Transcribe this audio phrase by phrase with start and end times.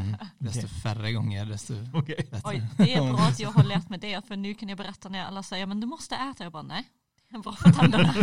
[0.00, 0.16] Mm.
[0.38, 2.28] Desto färre gånger, desto Okej.
[2.30, 2.40] bättre.
[2.44, 5.08] Oj, det är bra att jag har lärt mig det, för nu kan jag berätta
[5.08, 6.44] när alla säger men du måste äta.
[6.44, 6.84] Jag bara nej,
[7.30, 8.14] det är bra för tänderna.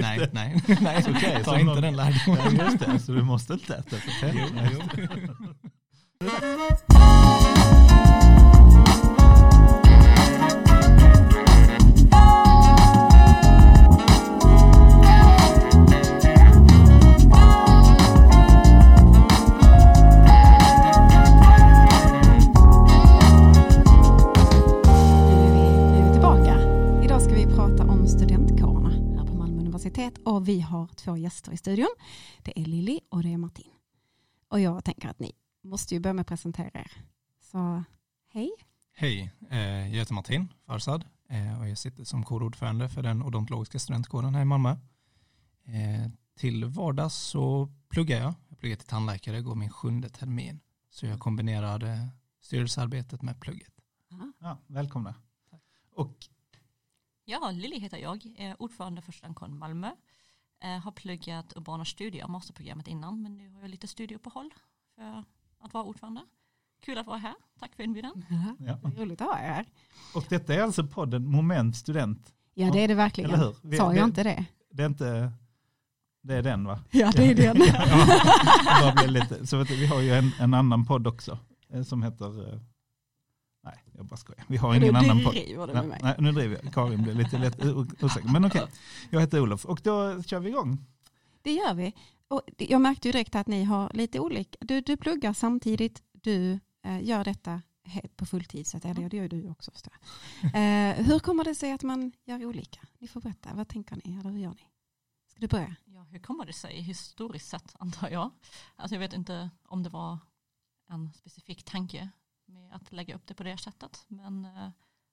[0.00, 1.04] nej, nej, nej.
[1.08, 2.56] Okej, ta så inte den lärdomen.
[2.56, 4.70] Ja, just det, så du måste inte äta för tänderna.
[30.14, 31.94] Universitet och vi har två gäster i studion.
[32.42, 33.70] Det är Lilly och det är Martin.
[34.48, 35.32] Och jag tänker att ni
[35.62, 36.92] måste ju börja med att presentera er.
[37.40, 37.84] Så
[38.32, 38.50] hej.
[38.96, 43.78] Hej, eh, jag heter Martin Farsad eh, och jag sitter som kårordförande för den odontologiska
[43.78, 44.70] studentkåren här i Malmö.
[45.64, 48.34] Eh, till vardags så pluggar jag.
[48.48, 50.60] Jag pluggar till tandläkare, går min sjunde termin.
[50.90, 52.08] Så jag kombinerar
[52.40, 53.72] styrelsearbetet med plugget.
[54.40, 55.14] Ja, välkomna.
[55.94, 56.28] Och
[57.24, 59.90] Ja, Lilly heter jag, är ordförande för studentkåren Malmö.
[60.64, 64.50] Eh, har pluggat urbana studier, masterprogrammet innan, men nu har jag lite studieuppehåll
[64.96, 65.24] för
[65.60, 66.20] att vara ordförande.
[66.82, 68.24] Kul att vara här, tack för inbjudan.
[68.58, 68.78] Ja.
[68.82, 69.66] Det är roligt att ha er här.
[70.14, 72.32] Och detta är alltså podden Moment Student.
[72.54, 73.30] Ja det är det verkligen.
[73.30, 73.56] Eller hur?
[73.62, 74.44] Vi- Sa det- jag inte det?
[74.70, 75.32] Det är inte,
[76.22, 76.80] det är den va?
[76.90, 77.54] Ja det är det.
[78.66, 81.82] Ja, det lite, så vet du, vi har ju en, en annan podd också eh,
[81.82, 82.60] som heter, eh,
[83.64, 85.34] nej jag bara skojar, vi har ingen annan podd.
[85.34, 86.00] driver du med mig.
[86.02, 87.64] nej, nu driver jag, Karin blev lite lätt
[88.02, 88.28] osäker.
[88.32, 88.66] Men okej,
[89.10, 90.86] jag heter Olof och då kör vi igång.
[91.42, 91.94] Det gör vi.
[92.28, 94.58] Och jag märkte ju direkt att ni har lite olika.
[94.60, 97.62] Du, du pluggar samtidigt, du eh, gör detta
[98.16, 98.66] på fulltid.
[98.66, 99.70] Så att, eller, det gör du också.
[100.42, 102.80] Eh, hur kommer det sig att man gör olika?
[102.98, 104.18] Ni får berätta, vad tänker ni?
[104.20, 104.68] Eller hur gör ni?
[105.30, 105.76] Ska du börja?
[105.84, 108.30] Ja, hur kommer det sig historiskt sett antar jag?
[108.76, 110.18] Alltså jag vet inte om det var
[110.88, 112.08] en specifik tanke
[112.46, 114.04] med att lägga upp det på det sättet.
[114.08, 114.70] Men eh,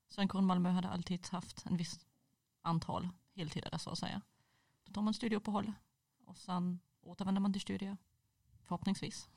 [0.08, 2.00] Studentkåren Malmö hade alltid haft en viss
[2.62, 4.22] antal heltidare så att säga.
[4.84, 5.74] Då tar man studieuppehåll
[6.26, 7.98] och sen återvänder man till studier.
[8.64, 9.30] Förhoppningsvis.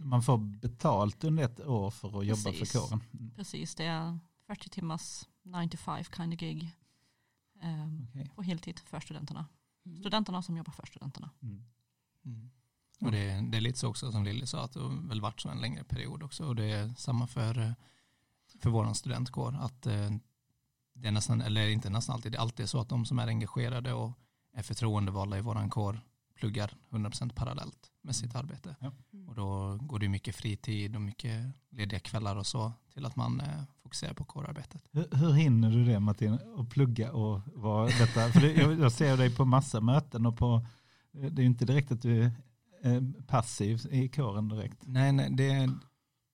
[0.00, 2.72] Man får betalt under ett år för att jobba Precis.
[2.72, 3.02] för kåren.
[3.12, 6.76] Mm, Precis, det är 40 timmars 9 to 5 kind of gig.
[7.62, 8.30] Um, okej.
[8.34, 9.46] på heltid för studenterna.
[10.00, 11.30] Studenterna som jobbar för studenterna.
[11.42, 11.64] Mm.
[12.24, 12.50] Mm.
[13.00, 15.40] Och det, det är lite så också som Lilly sa att det har väl varit
[15.40, 17.72] så en längre period också och det är samma för, eh,
[18.60, 20.10] för vår studentkår att eh,
[20.94, 23.26] det är nästan, eller inte nästan alltid, det är alltid så att de som är
[23.26, 24.12] engagerade och
[24.52, 26.00] är förtroendevalda i våran kår
[26.34, 28.76] pluggar 100% parallellt med sitt arbete.
[28.80, 28.92] Ja.
[29.28, 33.40] Och då går det mycket fritid och mycket lediga kvällar och så till att man
[33.40, 34.82] eh, fokuserar på kårarbetet.
[34.92, 38.32] Hur, hur hinner du det Martin, att plugga och vara detta?
[38.32, 40.66] För det, jag, jag ser dig på massa möten och på,
[41.12, 42.30] det är inte direkt att du eh,
[43.26, 44.78] passiv i kåren direkt.
[44.86, 45.70] Nej, nej det,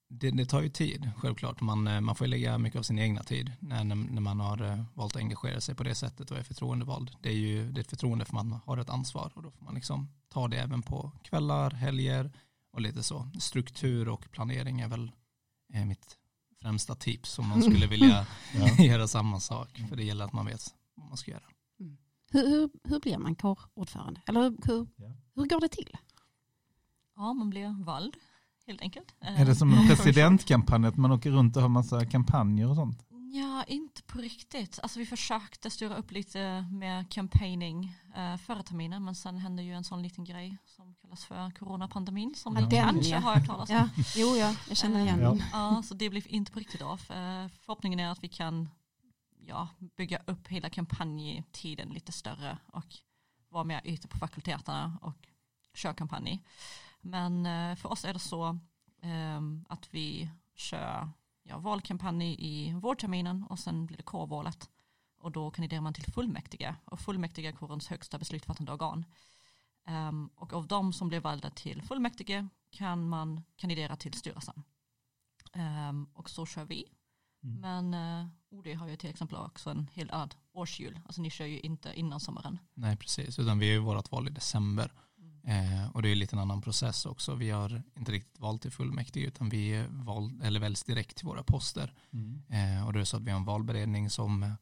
[0.09, 1.61] det, det tar ju tid, självklart.
[1.61, 4.63] Man, eh, man får ju lägga mycket av sin egna tid när, när man har
[4.63, 7.11] eh, valt att engagera sig på det sättet och är förtroendevald.
[7.21, 9.65] Det är ju det är ett förtroende för man har ett ansvar och då får
[9.65, 12.33] man liksom ta det även på kvällar, helger
[12.73, 13.29] och lite så.
[13.41, 15.13] Struktur och planering är väl
[15.75, 16.19] eh, mitt
[16.63, 18.85] främsta tips om man skulle vilja Ja.
[18.85, 19.83] göra samma sak.
[19.89, 21.43] För det gäller att man vet vad man ska göra.
[22.31, 24.21] Hur, hur, hur blir man kårordförande?
[24.27, 25.13] Eller hur, hur, Ja.
[25.35, 25.97] hur går det till?
[27.17, 28.17] Ja, man blir vald
[28.67, 29.15] helt enkelt.
[29.21, 33.07] Är det som en presidentkampanj, att man åker runt och har massa kampanjer och sånt?
[33.33, 34.79] Ja, inte på riktigt.
[34.83, 39.73] Alltså vi försökte styra upp lite med campaigning eh, förra terminen men sen hände ju
[39.75, 43.19] en sån liten grej som kallas för coronapandemin som Ja, ni kanske ja.
[43.19, 43.77] har hört talas om.
[43.77, 45.29] Ja, jo, ja, jag känner igen Ja.
[45.29, 45.43] den.
[45.53, 47.01] Ja, så det blev inte på riktigt av.
[47.01, 48.69] Eh, Förhoppningen är att vi kan
[49.47, 52.87] ja, bygga upp hela kampanjtiden lite större och
[53.49, 55.29] vara mer ute på fakulteterna och
[55.75, 56.41] köra kampanj.
[57.05, 58.59] Men eh, för oss är det så
[59.03, 61.09] ehm, att vi kör
[61.43, 64.71] ja, valkampanj i vårterminen och sen blir det kårvalet.
[65.19, 69.05] Och då kandiderar man till fullmäktige och fullmäktige är kårens högsta beslutsfattande organ.
[69.87, 74.63] Ehm, och av de som blir valda till fullmäktige kan man kandidera till styrelsen.
[75.53, 76.89] Ehm, och så kör vi.
[77.43, 77.61] Mm.
[77.61, 81.01] Men uh, OD har ju till exempel också en helt annan årsjul.
[81.05, 82.59] Alltså ni kör ju inte innan sommaren.
[82.75, 83.39] Nej, precis.
[83.39, 84.93] Utan vi är ju vårt val i december.
[85.47, 87.35] Eh, och det är lite en annan process också.
[87.35, 91.43] Vi har inte riktigt valt till fullmäktige utan vi val, eller väljs direkt till våra
[91.43, 91.95] poster.
[92.13, 92.43] Mm.
[92.49, 94.53] Eh, och det är så att vi har en valberedning som eh,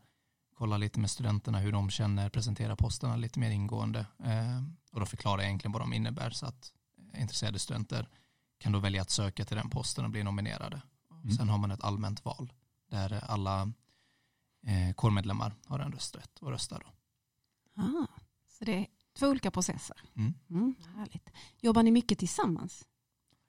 [0.55, 4.06] kollar lite med studenterna hur de känner, presenterar posterna lite mer ingående.
[4.25, 4.62] Eh,
[4.93, 6.73] och då förklarar jag egentligen vad de innebär så att
[7.17, 8.08] intresserade studenter
[8.58, 10.82] kan då välja att söka till den posten och bli nominerade.
[11.11, 11.37] Mm.
[11.37, 12.52] Sen har man ett allmänt val
[12.90, 13.73] där alla
[14.67, 16.82] eh, kårmedlemmar har en rösträtt och röstar.
[16.87, 16.93] Då.
[17.82, 18.06] Ah,
[18.49, 19.97] så det två olika processer.
[20.14, 20.35] Mm.
[20.50, 21.31] Mm, härligt.
[21.61, 22.87] Jobbar ni mycket tillsammans?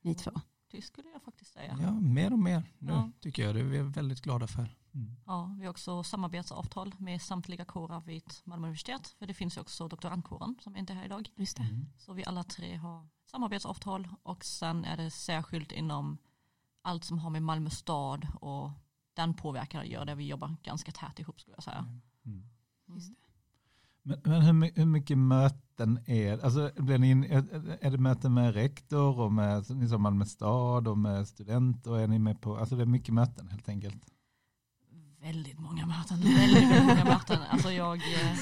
[0.02, 0.32] Ni två?
[0.72, 1.78] Det skulle jag faktiskt säga.
[1.82, 3.12] Ja, mer och mer nu Ja.
[3.20, 3.56] tycker jag.
[3.56, 4.76] Det är vi väldigt glada för.
[4.94, 5.16] Mm.
[5.26, 9.08] Ja, vi har också samarbetsavtal med samtliga kårer vid Malmö universitet.
[9.08, 11.30] För det finns ju också doktorandkåren som inte är här idag.
[11.36, 11.64] Just det.
[11.64, 11.86] Mm.
[11.98, 16.18] Så vi alla tre har samarbetsavtal och sen är det särskilt inom
[16.82, 18.72] allt som har med Malmö stad och
[19.14, 21.78] den påverkan göra där vi jobbar ganska tätt ihop skulle jag säga.
[21.80, 22.02] Mm.
[22.26, 22.50] Mm.
[22.88, 23.23] Just det.
[24.04, 28.54] Men, men hur, hur mycket möten är alltså, blir ni är, är det möten med
[28.54, 31.92] rektor och med sa Malmö stad och med studenter?
[31.92, 34.06] Och är ni med på, alltså det är mycket möten helt enkelt.
[35.22, 36.22] Väldigt många möten.
[36.22, 37.42] Väldigt, väldigt många möten.
[37.50, 38.38] Alltså jag eh,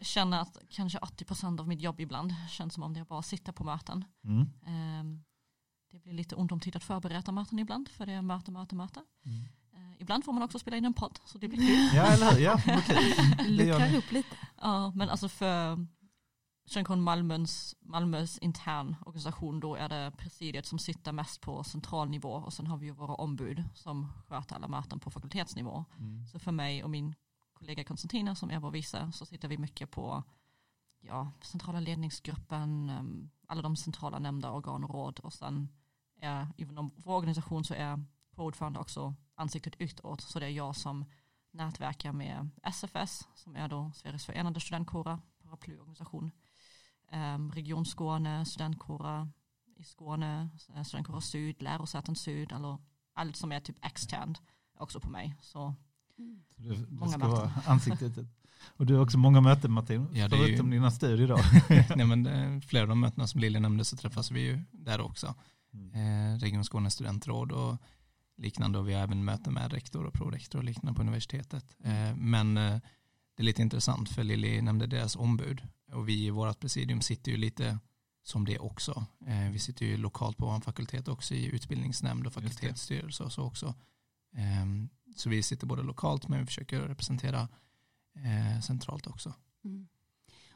[0.00, 3.64] känner att kanske 80% av mitt jobb ibland känns som om det bara sitter på
[3.64, 4.04] möten.
[4.24, 4.46] Mm.
[4.66, 5.24] Ehm,
[5.90, 8.74] det blir lite ont om tid att förbereda möten ibland för det är möte, möte,
[8.74, 9.00] möte.
[9.26, 9.44] Mm.
[10.04, 11.96] Ibland får man också spela in en podd så det blir kul.
[11.96, 12.40] Ja, eller hur?
[12.40, 14.36] Ja, gör Luckrar upp lite.
[14.60, 15.86] Ja, men alltså för
[16.66, 22.28] Studentkåren Malmös, Malmös intern organisation då är det presidiet som sitter mest på central nivå
[22.28, 25.84] och sen har vi ju våra ombud som sköter alla möten på fakultetsnivå.
[25.98, 26.26] Mm.
[26.26, 27.14] Så för mig och min
[27.52, 30.22] kollega Konstantina som är vår vice så sitter vi mycket på
[31.00, 35.68] ja, centrala ledningsgruppen, em, alla de centrala nämnda organ och råd och sen
[36.20, 38.04] är inom vår organisation så är
[38.36, 41.04] ordförande också ansiktet utåt så det är jag som
[41.52, 46.30] nätverkar med SFS som är då Sveriges förenade studentkårer, paraplyorganisation,
[47.12, 49.28] um, Region Skåne, studentkårer
[49.76, 52.78] i Skåne, eh, studentkårer Syd, lärosäten Syd, eller
[53.14, 54.42] allt som är typ externt
[54.78, 55.36] också på mig.
[55.40, 55.74] Så
[56.16, 57.30] Så Du, du Många ska möten.
[57.30, 58.12] vara ansiktet.
[58.76, 61.38] Och du har också många möten Martin, Ja, det är ju- förutom dina studier då.
[61.96, 65.00] Nej, men eh, flera av de mötena som Lilja nämnde så träffas vi ju där
[65.00, 65.34] också.
[65.72, 65.90] Mm.
[66.34, 67.76] Eh, Region Skåne studentråd och
[68.36, 71.76] liknande och vi har även möten med rektor och prorektor och liknande på universitetet.
[71.84, 72.80] Eh, men eh,
[73.34, 77.30] det är lite intressant för Lilly nämnde deras ombud och vi i vårt presidium sitter
[77.30, 77.78] ju lite
[78.22, 79.06] som det också.
[79.26, 83.42] Eh, vi sitter ju lokalt på vår fakultet också i utbildningsnämnd och fakultetsstyrelse och så
[83.42, 83.74] också.
[84.36, 84.66] Eh,
[85.16, 87.48] så vi sitter både lokalt men vi försöker representera
[88.62, 89.34] centralt också.
[89.64, 89.88] Mm.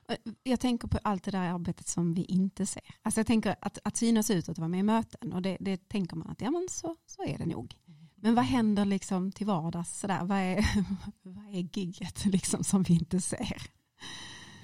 [0.09, 2.83] Eh, jag tänker på allt det där arbetet som vi inte ser.
[3.03, 5.89] Alltså jag tänker att, att synas ut och vara med i möten och det, det
[5.89, 7.75] tänker man att ja men så, så är det nog.
[8.15, 10.25] Men vad händer liksom till vardags sådär?
[10.25, 10.67] Vad är,
[11.23, 13.63] vad är gigget liksom som vi inte ser?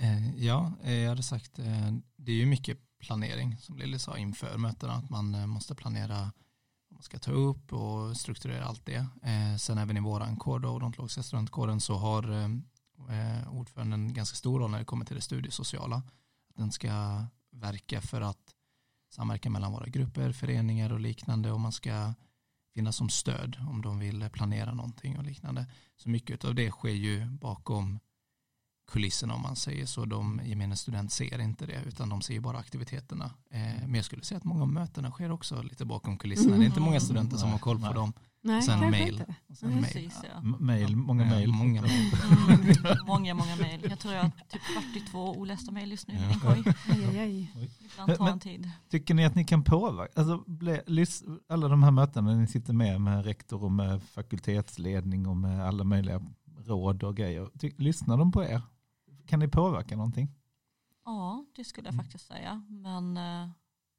[0.01, 1.57] Eh, ja, eh, jag hade sagt
[2.17, 4.93] det är ju mycket planering som Lilly sa inför mötena.
[4.93, 6.19] Att man måste planera
[6.89, 9.07] vad man ska ta upp och strukturera allt det.
[9.61, 12.23] Sen även i våran kår då, odontologiska studentkåren så har
[13.11, 15.97] eh, ordföranden en ganska stor roll när det kommer till det studiesociala.
[16.49, 18.55] Att den ska verka för att
[19.11, 22.15] samverka mellan våra grupper, föreningar och liknande och man ska
[22.75, 25.67] finnas som stöd om de vill planera någonting och liknande.
[25.97, 27.99] Så mycket av det sker ju bakom
[28.87, 30.05] kulisserna om man säger så.
[30.05, 33.25] De gemene student ser inte det utan de ser ju bara aktiviteterna.
[33.51, 36.57] Eh, men jag skulle säga att många av mötena sker också lite bakom kulisserna.
[36.57, 38.13] Det är inte många studenter som har koll på dem.
[38.47, 39.13] Nej, Sen mail.
[39.21, 39.35] inte.
[39.49, 39.81] Och sen Mm.
[39.81, 39.93] mail.
[39.93, 40.39] Precis, ja.
[40.39, 41.49] M- Mail, många Ja, mail.
[41.53, 42.13] många mail.
[42.49, 43.87] Mm, många, många mejl.
[43.91, 44.63] Jag tror jag har typ
[44.95, 46.15] 42 olästa mejl just nu.
[46.15, 46.57] Ja.
[46.57, 48.71] Ibland tar Men- en tid.
[48.89, 50.45] Tycker ni att ni kan påverka, alltså
[51.49, 55.67] alla de här mötena när ni sitter med med rektor och med fakultetsledning och med
[55.67, 56.21] alla möjliga
[56.59, 58.63] råd och grejer, ty, lyssnar de på er?
[59.27, 60.29] Kan ni påverka någonting?
[61.05, 62.05] Ja, det skulle jag Mm.
[62.05, 62.63] faktiskt säga.
[62.69, 63.49] Men eh,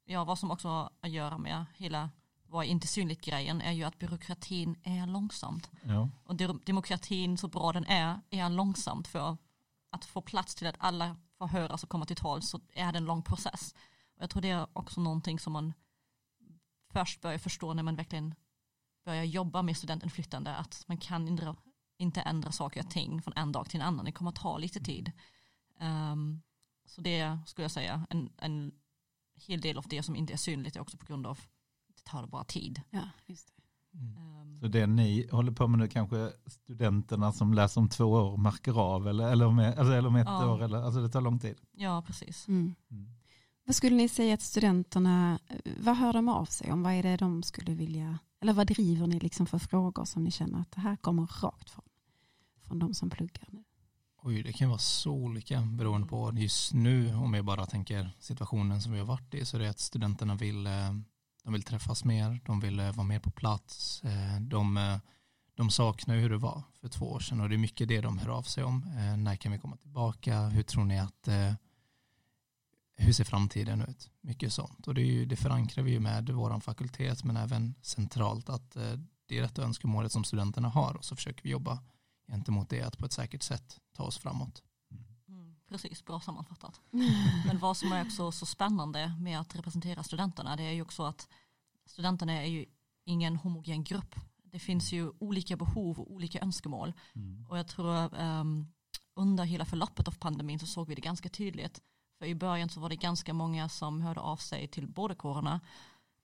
[0.06, 2.10] ja, vad som också har att göra med hela
[2.48, 5.70] vad är inte synligt grejen är ju att byråkratin är långsamt.
[5.82, 6.10] Ja.
[6.24, 9.36] Och de- demokratin så bra den är, är långsamt för
[9.90, 12.98] att få plats till att alla får höras och komma till tal så är det
[12.98, 13.74] en lång process.
[14.16, 15.72] Och jag tror det är också någonting som man
[16.92, 18.34] först börjar förstå när man verkligen
[19.04, 21.56] börjar jobba med studentinflytande att man kan ändra,
[21.98, 24.04] inte ändra saker och ting från en dag till en annan.
[24.04, 25.12] Det kommer att ta lite tid.
[25.80, 26.42] Ehm,
[26.86, 28.72] så det skulle jag säga, en, en
[29.34, 31.40] hel del av det som inte är synligt är också på grund av
[32.06, 32.80] att det tar bara tid.
[32.90, 33.52] Ja, just det.
[33.98, 34.16] Mm.
[34.16, 38.36] Ehm, Så det ni håller på med nu kanske studenterna som läser om två år
[38.36, 40.52] märker av eller, eller, om, alltså, eller om ett Ja.
[40.52, 41.56] år, eller, alltså det tar lång tid.
[41.72, 42.48] ja, precis.
[42.48, 42.74] Mm.
[42.90, 43.06] Mm.
[43.64, 45.38] Vad skulle ni säga att studenterna,
[45.80, 46.82] vad hör de av sig om?
[46.82, 50.30] Vad är det de skulle vilja, eller vad driver ni liksom för frågor som ni
[50.30, 51.84] känner att det här kommer rakt från,
[52.62, 53.64] från de som pluggar nu?
[54.22, 58.82] Oj, det kan vara så olika beroende på just nu om jag bara tänker situationen
[58.82, 60.72] som vi har varit i så det är att studenterna vill, eh,
[61.46, 64.98] de vill träffas mer, de vill eh, vara mer på plats, eh, de, eh,
[65.54, 68.00] de saknar ju hur det var för två år sedan och det är mycket det
[68.00, 68.92] de hör av sig om.
[69.18, 70.48] När kan vi komma tillbaka?
[70.48, 71.28] Hur tror ni att
[72.96, 74.10] hur ser framtiden ut?
[74.20, 77.74] Mycket sånt och det, är ju, det förankrar vi ju med vår fakultet men även
[77.82, 78.70] centralt att
[79.26, 81.78] det är detta önskemålet som studenterna har och så försöker vi jobba
[82.28, 84.62] gentemot det att på ett säkert sätt ta oss framåt.
[85.68, 86.80] Precis, bra sammanfattat.
[87.46, 91.02] Men vad som är också så spännande med att representera studenterna det är ju också
[91.02, 91.28] att
[91.86, 92.66] studenterna är ju
[93.04, 94.14] ingen homogen grupp.
[94.42, 96.92] Det finns ju olika behov och olika önskemål.
[97.14, 97.46] Mm.
[97.48, 98.66] Och jag tror um,
[99.14, 101.80] under hela förloppet av pandemin så såg vi det ganska tydligt.
[102.18, 105.60] För i början så var det ganska många som hörde av sig till båda kårerna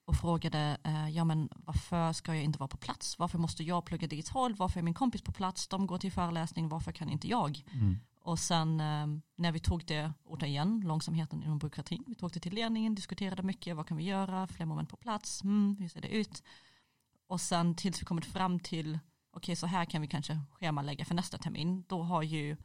[0.04, 3.18] och frågade, eh, ja men varför ska jag inte vara på plats?
[3.18, 4.58] Varför måste jag plugga digitalt?
[4.58, 5.68] Varför är min kompis på plats?
[5.68, 7.64] De går till föreläsning, varför kan inte jag?
[7.72, 7.96] Mm.
[8.24, 12.54] Och sen eh, när vi tog det återigen, långsamheten inom byråkratin, vi tog det till
[12.54, 16.08] ledningen, diskuterade mycket, vad kan vi göra, fler moment på plats, mm, hur ser det
[16.08, 16.42] ut?
[17.26, 18.88] Och sen tills vi kommit fram till,
[19.30, 22.56] okej okay, så här kan vi kanske schemalägga för nästa termin, då har ju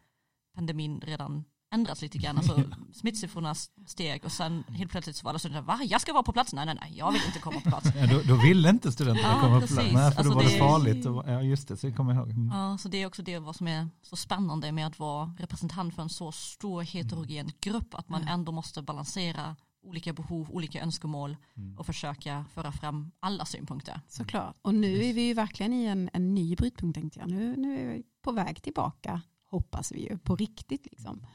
[0.54, 2.38] pandemin redan ändrats lite grann.
[2.38, 3.56] Alltså, smittsiffrorna
[3.86, 5.80] steg och sen helt plötsligt så var det så där, va?
[5.84, 6.54] Jag ska vara på plats?
[6.54, 7.90] Nej, nej, nej, jag vill inte komma på plats.
[7.96, 9.78] Ja, då, då ville inte studenterna Ja, komma på precis.
[9.78, 9.94] plats.
[9.94, 11.06] Nej, för Alltså, då var det, det- farligt.
[11.06, 12.30] Och, ja, just det, så kommer jag ihåg.
[12.32, 12.48] Mm.
[12.58, 15.96] Ja, så det är också det vad som är så spännande med att vara representant
[15.96, 21.38] för en så stor heterogen grupp, att man ändå måste balansera olika behov, olika önskemål
[21.58, 21.78] Mm.
[21.78, 24.02] och försöka föra fram alla synpunkter.
[24.08, 24.56] Såklart.
[24.62, 27.30] Och nu är vi ju verkligen i en, en ny brytpunkt tänkte jag.
[27.30, 31.26] Nu, nu är vi på väg tillbaka, hoppas vi ju, på riktigt liksom.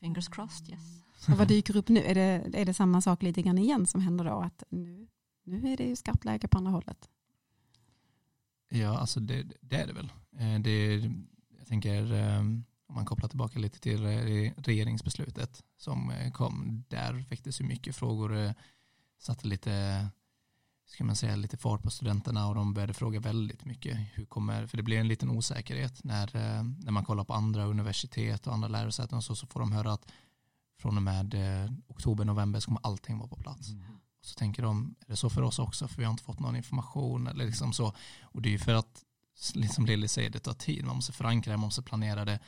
[0.00, 0.80] Fingers crossed, yes.
[1.28, 2.00] Och vad dyker upp nu?
[2.04, 4.30] Är det, är det samma sak lite grann igen som händer då?
[4.40, 5.08] Att nu,
[5.44, 7.08] nu är det ju skarpt läge på andra hållet.
[8.68, 10.12] Ja, alltså det, det är det väl.
[10.38, 10.94] Eh, Det,
[11.58, 17.12] jag tänker, eh, om man kopplar tillbaka lite till re- regeringsbeslutet som eh, kom, där
[17.30, 18.54] väcktes ju mycket frågor,
[19.18, 20.06] satte lite,
[20.88, 23.98] ska man säga, lite fart på studenterna och de började fråga väldigt mycket.
[24.14, 27.64] Hur kommer, för det blir en liten osäkerhet när, eh, när man kollar på andra
[27.64, 30.06] universitet och andra lärosäten och så, så får de höra att
[30.80, 33.68] från och med eh, oktober, november så kommer allting vara på plats.
[34.20, 35.88] Och så tänker de, är det så för oss också?
[35.88, 37.92] För vi har inte fått någon information eller liksom så.
[38.22, 39.04] Och det är ju för att,
[39.54, 40.84] liksom Lilly säger, det tar tid.
[40.84, 42.40] Man måste förankra det, man måste planera det.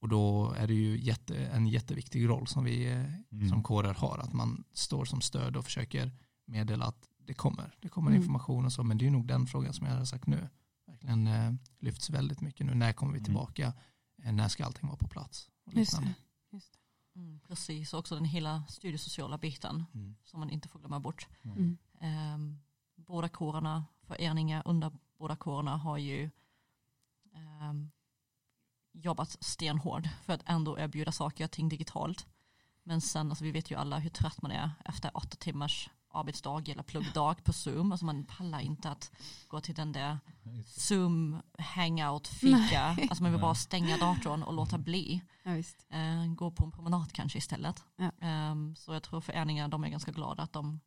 [0.00, 3.48] Och då är det ju jätte, en jätteviktig roll som vi eh, Mm.
[3.48, 4.18] som kårer har.
[4.18, 6.12] Att man står som stöd och försöker
[6.46, 7.76] meddela att det kommer.
[7.80, 8.22] Det kommer Mm.
[8.22, 8.82] information och så.
[8.84, 10.48] Men det är nog den frågan som jag har sagt nu.
[10.86, 12.74] Verkligen eh, lyfts väldigt mycket nu.
[12.74, 13.24] När kommer vi Mm.
[13.24, 13.72] tillbaka?
[14.22, 15.50] Eh, när ska allting vara på plats?
[15.64, 16.14] Och Just liknande.
[16.50, 16.56] det.
[16.56, 16.78] Just
[17.16, 20.16] Mm, precis, och också den hela studiesociala biten Mm.
[20.24, 21.26] som man inte får glömma bort.
[21.42, 21.48] det.
[21.48, 21.78] Mm.
[22.34, 22.60] Um,
[22.96, 26.30] båda kårerna, föreningar under båda kårerna har ju
[27.34, 27.90] ehm,
[28.92, 32.26] jobbat stenhårt för att ändå erbjuda saker och ting digitalt.
[32.82, 36.68] Men sen, alltså vi vet ju alla hur trött man är efter åtta timmars arbetsdag
[36.68, 37.92] eller pluggdag på Zoom.
[37.92, 39.10] Alltså man pallar inte att
[39.48, 40.18] gå till den där
[40.66, 42.82] Zoom hangout fika.
[42.82, 45.22] Alltså man vill bara stänga datorn och låta bli.
[45.42, 45.86] Ja, visst.
[45.90, 47.84] Eh, gå på en promenad kanske istället.
[47.96, 48.10] Ja.
[48.20, 50.80] Ehm, så jag tror föreningar de är ganska glada att de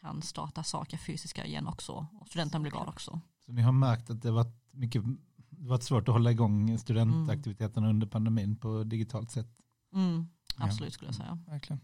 [0.00, 2.06] kan starta saker fysiska igen också.
[2.20, 3.20] Och studenten blir glad också.
[3.46, 5.02] Så ni har märkt att det varit mycket
[5.50, 9.48] det varit svårt att hålla igång studentaktiviteterna under pandemin på digitalt sätt.
[9.94, 10.28] Mm,
[10.58, 10.64] Ja.
[10.64, 11.38] absolut skulle jag säga.
[11.46, 11.80] Verkligen.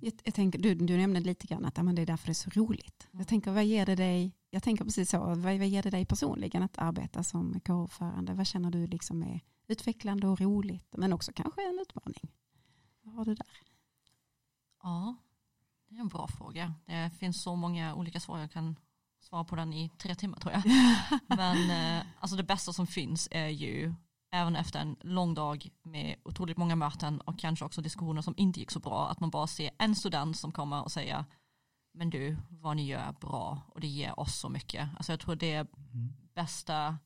[0.00, 2.34] Jag, jag tänker, du, du nämnde lite grann att men det är därför det är
[2.34, 3.08] så roligt.
[3.10, 6.04] Jag tänker, vad ger det dig, jag tänker precis så, vad, vad ger det dig
[6.04, 8.34] personligen att arbeta som kårordförande?
[8.34, 12.30] Vad känner du liksom är utvecklande och roligt, men också kanske en utmaning?
[13.02, 13.46] Vad har du där?
[14.82, 15.16] Ja,
[15.88, 16.74] det är en bra fråga.
[16.86, 18.38] Det finns så många olika svar.
[18.38, 18.76] Jag kan
[19.20, 20.62] svara på den i tre timmar tror jag.
[21.36, 23.94] Men eh, alltså det bästa som finns är ju
[24.34, 28.60] även efter en lång dag med otroligt många möten och kanske också diskussioner som inte
[28.60, 31.24] gick så bra, att man bara ser en student som kommer och säger
[31.94, 34.88] men du, vad ni gör är bra och det ger oss så mycket.
[34.96, 35.66] Alltså jag tror det är
[36.34, 36.98] bästa,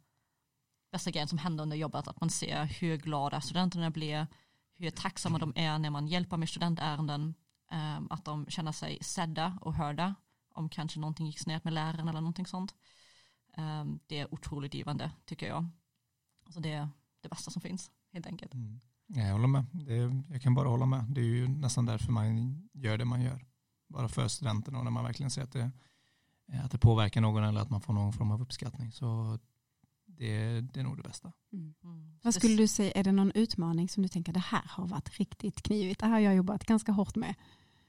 [0.92, 4.26] bästa grejen som händer under jobbet, att man ser hur glada studenterna blir,
[4.74, 7.34] hur tacksamma de är när man hjälper med studentärenden,
[7.70, 10.14] ehm, att de känner sig sedda och hörda
[10.54, 12.74] om kanske någonting gick snett med läraren eller någonting sånt.
[13.54, 15.66] Ehm, Det är otroligt givande tycker jag.
[16.44, 16.88] Alltså det
[17.20, 18.54] det bästa som finns helt enkelt.
[18.54, 18.80] Mm.
[19.06, 19.66] Ja, jag håller med.
[19.72, 19.94] Det
[20.32, 21.04] jag kan bara hålla med.
[21.08, 23.46] Det är ju nästan därför man gör det man gör.
[23.88, 25.70] Bara för studenterna och när man verkligen ser att det,
[26.64, 28.92] att det påverkar någon eller att man får någon form av uppskattning.
[28.92, 29.38] Så
[30.06, 31.32] det, det är nog det bästa.
[31.52, 31.74] Mm.
[32.22, 34.86] Vad Så skulle du säga, är det någon utmaning som du tänker, det här har
[34.86, 37.34] varit riktigt knivigt, det här har jag jobbat ganska hårt med?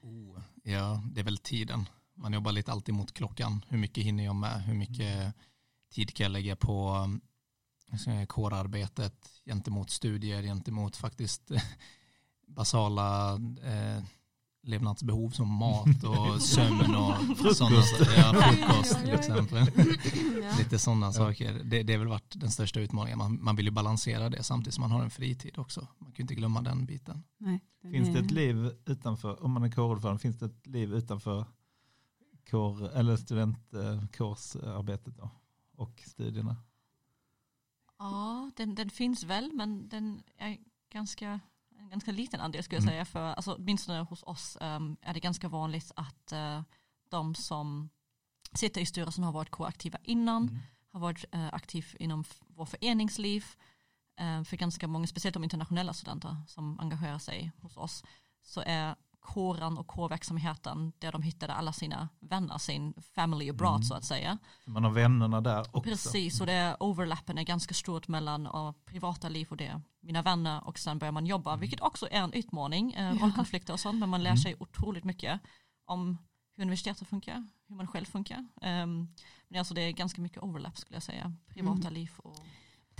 [0.02, 0.40] Oh.
[0.62, 1.88] Ja, det är väl tiden.
[2.14, 3.64] Man jobbar lite alltid mot klockan.
[3.68, 4.62] Hur mycket hinner jag med?
[4.62, 5.34] Hur mycket
[5.90, 7.06] tid kan jag lägga på
[8.28, 11.62] kårarbetet gentemot studier, gentemot faktiskt eh,
[12.46, 14.04] basala eh,
[14.62, 18.12] levnadsbehov som mat och sömn och sådana saker.
[18.16, 19.66] Ja, frukost till exempel.
[20.58, 21.60] Lite sådana saker.
[21.64, 23.18] Det, det är väl varit den största utmaningen.
[23.18, 25.80] Man, man vill ju balansera det samtidigt som man har en fritid också.
[25.98, 27.22] Man kan ju inte glömma den biten.
[27.38, 30.94] Nej, den Finns det ett liv utanför, om man är kårordförande, finns det ett liv
[30.94, 31.44] utanför
[32.50, 35.30] kår, eller studentkårsarbetet då?
[35.76, 36.56] Och studierna?
[38.00, 40.58] Ja, den, den finns väl, men den är
[40.92, 41.40] ganska,
[41.78, 42.92] en ganska liten andel skulle jag Mm.
[42.92, 43.04] säga.
[43.04, 46.62] För alltså, åtminstone hos oss ehm, är det ganska vanligt att eh,
[47.08, 47.90] de som
[48.52, 50.58] sitter i styrelsen har varit kåraktiva innan, Mm.
[50.92, 53.44] har varit eh, aktiv inom vår föreningsliv.
[54.16, 58.04] Eh, för ganska många, speciellt de internationella studenter som engagerar sig hos oss,
[58.42, 63.82] så är kåren och kårverksamheten där de hittade alla sina vänner, sin family abroad Mm.
[63.82, 64.38] så att säga.
[64.66, 65.80] Man har vännerna där också.
[65.82, 70.66] Precis, och det overlappen är ganska stort mellan uh, privata liv och det mina vänner
[70.66, 73.12] och sen börjar man jobba, vilket också är en utmaning, uh, Ja.
[73.24, 74.38] rollkonflikter och sånt, men man lär Mm.
[74.38, 75.40] sig otroligt mycket
[75.84, 76.18] om
[76.56, 78.38] hur universitetet funkar, hur man själv funkar.
[78.62, 79.14] Um,
[79.48, 81.94] men alltså det är ganska mycket overlap skulle jag säga, privata Mm.
[81.94, 82.36] liv och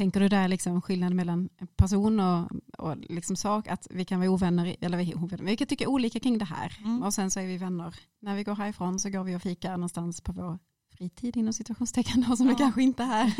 [0.00, 4.30] Tänker du där liksom skillnad mellan person och, och liksom sak, att vi kan vara
[4.30, 6.78] ovänner, eller vi, ovänner, vi kan tycka olika kring det här.
[6.78, 7.02] Mm.
[7.02, 7.94] Och sen så är vi vänner.
[8.20, 12.24] När vi går härifrån så går vi och fikar någonstans på vår fritid inom situationstecken
[12.28, 12.52] då, som Ja.
[12.52, 13.34] det kanske inte är.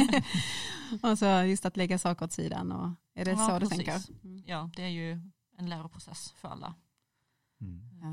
[1.10, 2.72] och så just att lägga saker åt sidan.
[2.72, 3.76] Och, är det Ja, så du precis.
[3.76, 4.24] tänker?
[4.24, 4.42] Mm.
[4.46, 5.20] ja, det är ju
[5.56, 6.74] en läroprocess för alla.
[7.60, 7.80] Mm.
[8.02, 8.08] Ja.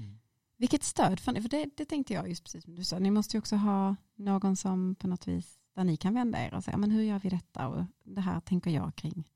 [0.00, 0.18] Mm.
[0.56, 1.42] Vilket stöd ni?
[1.42, 2.98] För det, det tänkte jag just precis som du sa.
[2.98, 6.54] Ni måste ju också ha någon som på något vis där ni kan vända er
[6.54, 9.28] och säga men hur gör vi detta och det här tänker jag kring.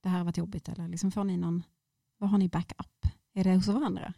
[0.00, 1.62] Det här har varit jobbigt eller liksom får ni någon,
[2.18, 3.06] vad har ni backup?
[3.32, 4.12] Är det hos varandra?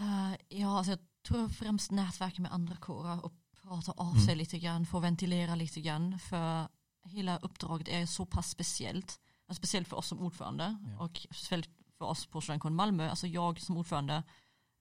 [0.00, 3.32] Uh, ja, alltså jag tror främst nätverka med andra kårer och
[3.62, 4.20] prata av Mm.
[4.26, 6.18] sig lite grann, få ventilera lite grann.
[6.18, 6.68] För
[7.04, 9.20] hela uppdraget är så pass speciellt.
[9.46, 11.04] Alltså speciellt för oss som ordförande Ja.
[11.04, 13.10] och speciellt för oss på Studentkåren Malmö.
[13.10, 14.22] Alltså jag som ordförande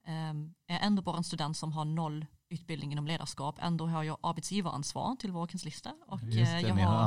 [0.06, 3.56] ehm, är ändå bara en student som har noll utbildning inom ledarskap.
[3.62, 5.94] Ändå har jag arbetsgivaransvar till vår kanslista.
[6.08, 7.06] Och eh, det, jag har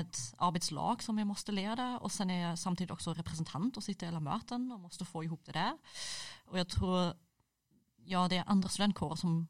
[0.00, 4.06] ett arbetslag som jag måste leda och sen är jag samtidigt också representant och sitter
[4.06, 5.78] i alla möten och måste få ihop det där.
[6.46, 7.14] Och jag tror,
[8.04, 9.48] ja det är andra studentkårer som,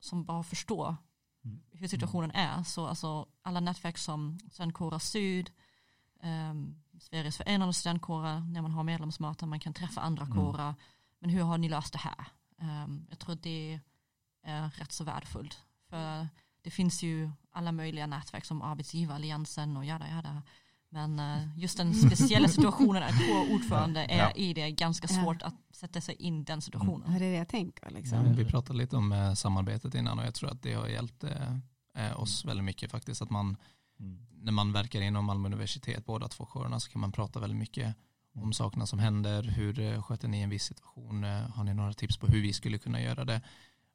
[0.00, 0.96] som bara förstår
[1.44, 1.60] Mm.
[1.72, 2.62] hur situationen är.
[2.62, 5.50] Så alltså alla nätverk som Studentkårer Syd,
[6.22, 10.36] um, Sveriges förenade studentkårer, när man har medlemsmöten, man kan träffa andra Mm.
[10.36, 10.74] kårer.
[11.18, 12.26] Men hur har ni löst det här?
[12.58, 13.80] Ehm, jag tror det
[14.78, 15.58] rätt så värdefullt.
[15.90, 16.28] För
[16.62, 20.42] det finns ju alla möjliga nätverk som arbetsgivaralliansen och jada jada.
[20.92, 24.30] Men eh, just den speciella situationen att kårordförande är Ja.
[24.30, 25.22] i det ganska Ja.
[25.22, 27.12] svårt att sätta sig in i den situationen.
[27.12, 27.90] Ja, det är det jag tänker.
[27.90, 28.26] Liksom.
[28.26, 31.24] Ja, vi pratade lite om eh, samarbetet innan och jag tror att det har hjälpt
[31.94, 33.22] eh, oss väldigt mycket faktiskt.
[33.22, 33.56] Att man,
[34.00, 34.26] Mm.
[34.32, 37.96] när man verkar inom Malmö universitet, båda två kårerna, så kan man prata väldigt mycket
[38.34, 39.42] om sakerna som händer.
[39.42, 41.24] Hur sköter ni en viss situation?
[41.24, 43.40] Har ni några tips på hur vi skulle kunna göra det?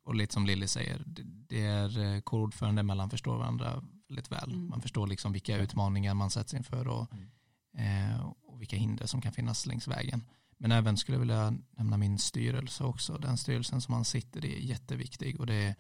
[0.06, 4.54] Och lite som Lilly säger, det- är eh, kårordförande mellan förstår varandra väldigt väl.
[4.54, 4.70] Mm.
[4.70, 7.08] Man förstår liksom vilka utmaningar man sätts inför och,
[7.78, 10.24] eh, och vilka hinder som kan finnas längs vägen.
[10.58, 13.18] Men även skulle jag vilja nämna min styrelse också.
[13.18, 15.76] Den styrelsen som man sitter i är jätteviktig och det är,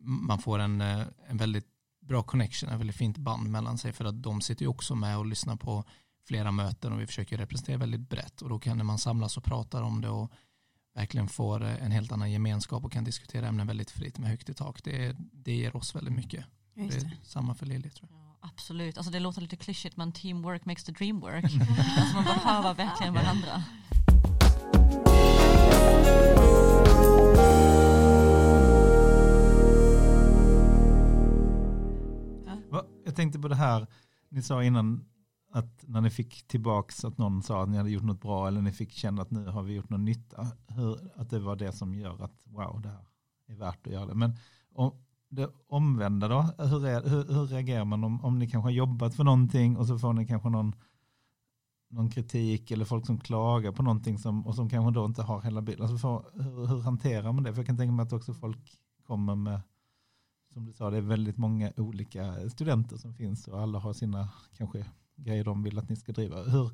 [0.00, 1.66] man får en, eh, en väldigt
[2.00, 5.18] bra connection, en väldigt fint band mellan sig för att de sitter ju också med
[5.18, 5.84] och lyssnar på
[6.26, 9.82] flera möten och vi försöker representera väldigt brett och då kan man samlas och pratar
[9.82, 10.32] om det och
[10.94, 14.48] verkligen får eh, en helt annan gemenskap och kan diskutera ämnen väldigt fritt med högt
[14.48, 14.84] i tak.
[14.84, 16.44] Det, det ger oss väldigt mycket.
[16.74, 17.12] Just Det det.
[17.14, 18.20] är samma för Lilly tror jag.
[18.20, 21.44] Ja, absolut, alltså det låter lite klyschigt men teamwork makes the dream work.
[21.98, 23.62] alltså man behöver verkligen varandra.
[32.70, 32.84] Va?
[33.04, 33.86] Jag tänkte på det här,
[34.28, 35.04] ni sa innan
[35.52, 38.62] att när ni fick tillbaks att någon sa att ni hade gjort något bra eller
[38.62, 40.46] ni fick känna att nu har vi gjort något nytta.
[40.66, 43.06] Hur, att det var det som gör att wow, det här
[43.46, 44.14] är värt att göra det.
[44.14, 44.36] Men
[44.72, 44.92] om,
[45.28, 49.14] det omvända då, hur, är, hur, hur reagerar man om, om ni kanske har jobbat
[49.14, 50.74] för någonting och så får ni kanske någon,
[51.88, 55.42] någon kritik eller folk som klagar på någonting som, och som kanske då inte har
[55.42, 55.86] hela bilden.
[55.86, 57.52] Alltså hur, hur hanterar man det?
[57.52, 59.60] För jag kan tänka mig att också folk kommer med
[60.52, 64.28] som du sa, det är väldigt många olika studenter som finns och alla har sina
[64.56, 64.86] kanske
[65.22, 66.42] grejer de vill att ni ska driva.
[66.42, 66.70] Hur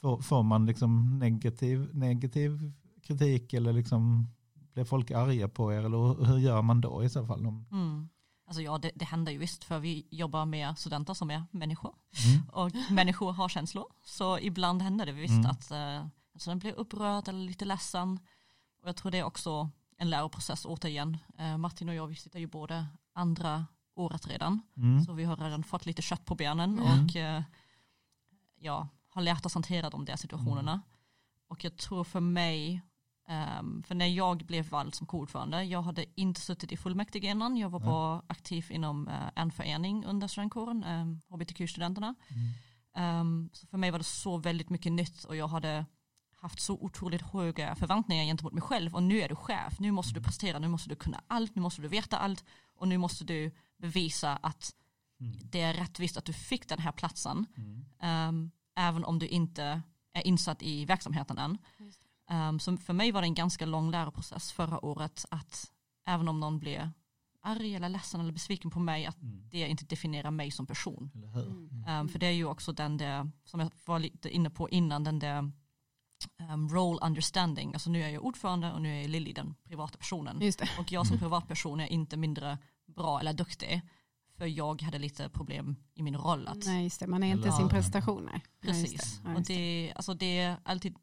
[0.00, 4.28] får, får man liksom negativ, negativ kritik eller liksom
[4.74, 7.46] blir folk arga på er eller hur gör man då i så fall?
[7.46, 8.08] Om, Mm.
[8.46, 11.94] Alltså ja, det, det händer ju visst för vi jobbar med studenter som är människor
[12.26, 12.48] mm.
[12.52, 13.84] och människor har känslor.
[14.04, 15.46] Så ibland händer det visst Mm.
[15.46, 18.18] att eh, alltså den blir upprörd eller lite ledsen.
[18.82, 21.16] Och jag tror det är också en läroprocess återigen.
[21.38, 24.60] Eh, Martin och jag vi sitter ju både andra året redan.
[24.76, 25.04] Mm.
[25.04, 27.04] Så vi har redan fått lite kött på benen Mm.
[27.04, 27.42] och eh,
[28.60, 30.82] ja, har lärt oss hantera de där situationerna.
[31.48, 32.82] Och jag tror för mig,
[33.28, 37.56] ehm, för när jag blev vald som kårordförande, jag hade inte suttit i fullmäktige innan,
[37.56, 42.14] jag var bara aktiv inom eh, en förening under studentkåren, um, hbtq-studenterna.
[42.28, 42.52] Mm.
[42.94, 45.86] Ehm, så för mig var det så väldigt mycket nytt och jag hade
[46.40, 48.94] haft så otroligt höga förväntningar gentemot mig själv.
[48.94, 51.62] Och nu är du chef, nu måste du prestera, nu måste du kunna allt, nu
[51.62, 52.44] måste du veta allt.
[52.74, 54.74] Och nu måste du bevisa att
[55.20, 55.38] Mm.
[55.42, 57.84] det är rättvist att du fick den här platsen Mm.
[58.00, 61.58] ehm, även om du inte är insatt i verksamheten än.
[62.30, 65.70] Um, så för mig var det en ganska lång läroprocess förra året att
[66.06, 66.92] även om någon blir
[67.42, 69.48] arg eller ledsen eller besviken på mig, att Mm.
[69.50, 71.10] det inte definierar mig som person.
[71.14, 71.46] Eller hur?
[71.46, 72.00] Mm.
[72.00, 75.04] Um, för det är ju också den där, som jag var lite inne på innan,
[75.04, 75.52] den där
[76.52, 77.74] um, role understanding.
[77.74, 80.40] Alltså nu är jag ordförande och nu är Lilly den privata personen.
[80.40, 80.68] Just det.
[80.78, 83.82] Och jag som privatperson är inte mindre bra eller duktig.
[84.38, 86.48] För jag hade lite problem i min roll.
[86.48, 87.06] Att, Nej, just det.
[87.06, 87.68] Man är inte sin Ja.
[87.68, 88.28] prestation.
[88.32, 88.42] Nej.
[88.62, 89.20] Precis.
[89.22, 89.28] det.
[89.30, 89.92] Ja, och det.
[89.96, 90.96] alltså det är alltid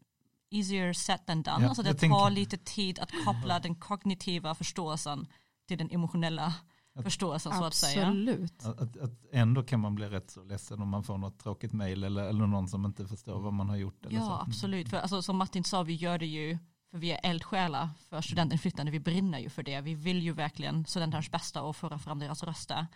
[0.51, 1.57] easier said than done.
[1.61, 5.27] Ja, alltså det jag tar lite tid att koppla den kognitiva förståelsen
[5.67, 6.53] till den emotionella
[6.95, 8.07] Att- förståelsen så att säga.
[8.07, 8.65] Absolut.
[8.65, 12.03] Att, att, ändå kan man bli rätt så ledsen om man får något tråkigt mejl
[12.03, 14.05] eller, eller någon som inte förstår vad man har gjort.
[14.05, 14.25] Eller så.
[14.25, 14.89] Ja, absolut.
[14.89, 16.57] För alltså, som Martin sa, vi gör det ju
[16.91, 18.91] för vi är eldsjälar för studentinflytande.
[18.91, 19.81] Vi brinner ju för det.
[19.81, 22.87] Vi vill ju verkligen studenternas bästa och föra fram deras röster.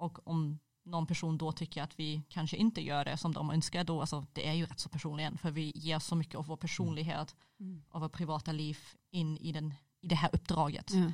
[0.00, 3.84] Och om någon person då tycker att vi kanske inte gör det som de önskar
[3.84, 6.56] då, alltså det är ju rätt så personligen, för vi ger så mycket av vår
[6.56, 7.82] personlighet Mm.
[7.90, 8.78] och vårt privata liv
[9.10, 10.90] in i, den, i det här uppdraget.
[10.92, 11.12] Mm.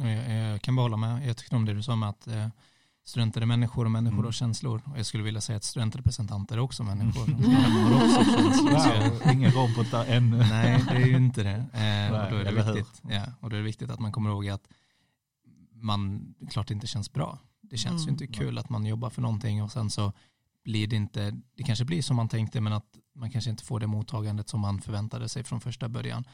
[0.00, 1.26] Och Jag, jag kan bara hålla med.
[1.28, 2.48] Jag tyckte om det du sa med att eh,
[3.04, 4.24] studenter är människor och människor Mm.
[4.24, 4.82] har känslor.
[4.92, 7.24] Och jag skulle vilja säga att studentrepresentanter är också människor.
[7.28, 7.40] Mm.
[7.42, 9.10] De har också känslor.
[9.10, 10.36] Wow, ingen robotar ännu.
[10.36, 11.56] Nej, det är ju inte det.
[11.56, 14.30] Eh, och, då är det viktigt, ja, och då är det viktigt att man kommer
[14.30, 14.68] ihåg att
[15.72, 17.38] man klart inte känns bra.
[17.70, 18.14] Det känns ju Mm.
[18.14, 20.12] inte kul att man jobbar för någonting och sen så
[20.64, 23.80] blir det inte, det kanske blir som man tänkte men att man kanske inte får
[23.80, 26.24] det mottagandet som man förväntade sig från första början.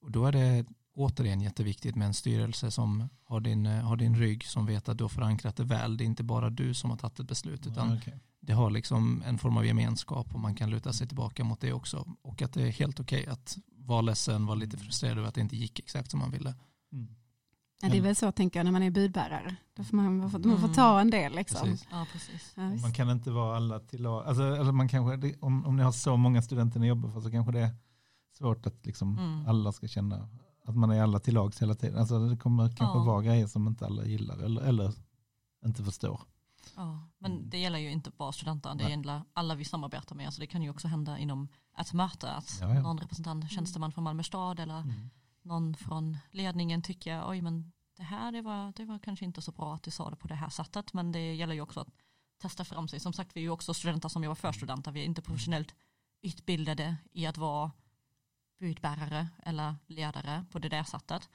[0.00, 4.44] Och då är det återigen jätteviktigt med en styrelse som har din, har din rygg
[4.44, 5.96] som vet att du har förankrat det väl.
[5.96, 8.20] Det är inte bara du som har tagit ett beslut utan okej.
[8.40, 11.72] det har liksom en form av gemenskap och man kan luta sig tillbaka mot det
[11.72, 12.16] också.
[12.22, 15.40] Och att det är helt okej att vara ledsen, vara lite frustrerad över att det
[15.40, 16.54] inte gick exakt som man ville.
[16.92, 17.08] Mm.
[17.82, 19.56] Ja, det är väl så tänker jag när man är budbärare.
[19.74, 20.74] Då får man, man, får, man får Mm.
[20.74, 21.32] ta en del.
[21.34, 21.60] Liksom.
[21.68, 21.88] Precis.
[21.90, 22.52] Ja, precis.
[22.56, 22.62] Ja.
[22.62, 24.26] Man kan inte vara alla till lag.
[24.26, 27.30] Alltså, eller man kanske, om, om ni har så många studenter ni jobbar för så
[27.30, 27.70] kanske det är
[28.38, 29.46] svårt att liksom Mm.
[29.48, 30.28] alla ska känna
[30.64, 31.98] att man är alla till lags hela tiden.
[31.98, 33.04] Alltså, det kommer kanske Ja.
[33.04, 34.92] vara grejer som inte alla gillar eller, eller
[35.64, 36.20] inte förstår.
[36.76, 38.90] Ja, men det gäller ju inte bara studenter, det Nej.
[38.90, 40.32] gäller alla vi samarbetar med.
[40.34, 41.48] Så det kan ju också hända inom
[41.80, 42.82] ett möte att Ja, ja.
[42.82, 45.10] någon representant, tjänsteman från Malmö stad eller Mm.
[45.46, 49.52] Någon från ledningen tycker oj men det här det var, det var kanske inte så
[49.52, 51.88] bra att du sa det på det här sättet men det gäller ju också att
[52.42, 53.00] testa fram sig.
[53.00, 55.74] Som sagt vi är ju också studenter som jobbar för studenter, vi är inte professionellt
[56.22, 57.70] utbildade i att vara
[58.60, 61.28] budbärare eller ledare på det där sättet.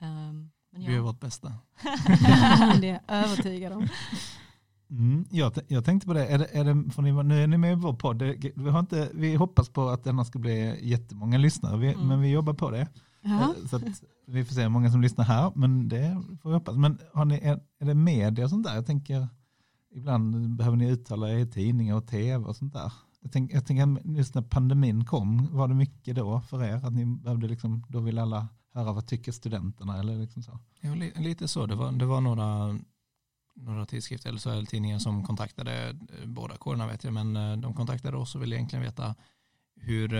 [0.00, 1.02] Um, men Vi gör ja.
[1.02, 1.54] vårt bästa.
[2.80, 3.88] det är jag övertygad om.
[4.90, 7.58] Mm, jag, jag tänkte på det, är det, är det får ni, nu är ni
[7.58, 10.88] med i vår podd, Det- vi, har inte, vi hoppas på att denna ska bli
[10.88, 12.08] jättemånga lyssnare, vi, Mm.
[12.08, 12.88] men vi jobbar på det.
[13.28, 13.54] Ja.
[13.62, 13.82] Eh, Så att
[14.26, 16.76] vi får se hur många som lyssnar här, men det får vi hoppas.
[16.76, 18.74] Men har ni, är, är det media och sånt där?
[18.74, 19.28] Jag tänker,
[19.94, 22.92] ibland behöver ni uttala er i tidningar och tv och sånt där.
[23.20, 26.86] Jag tänker, jag tänker just när pandemin kom, var det mycket då för er?
[26.86, 30.58] Att ni behövde liksom, då vill alla höra vad tycker studenterna eller liksom så?
[30.80, 32.78] Ja, li- lite så, det var, det var några,
[33.54, 37.56] några tidskrifter eller så eller tidningar som kontaktade eh, båda kårerna vet jag, men eh,
[37.56, 39.14] de kontaktade oss och ville egentligen veta
[39.80, 40.14] hur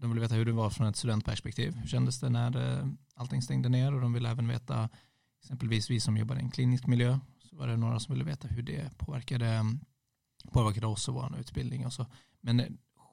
[0.00, 1.76] de ville veta hur det var från ett studentperspektiv.
[1.76, 4.88] Hur kändes det när eh, allting stängde ner och de ville även veta
[5.42, 7.18] exempelvis vi som jobbar i en klinisk miljö
[7.50, 9.64] så var det några som ville veta hur det påverkade,
[10.52, 12.06] påverkade oss och vår utbildning och så.
[12.40, 12.66] Men eh,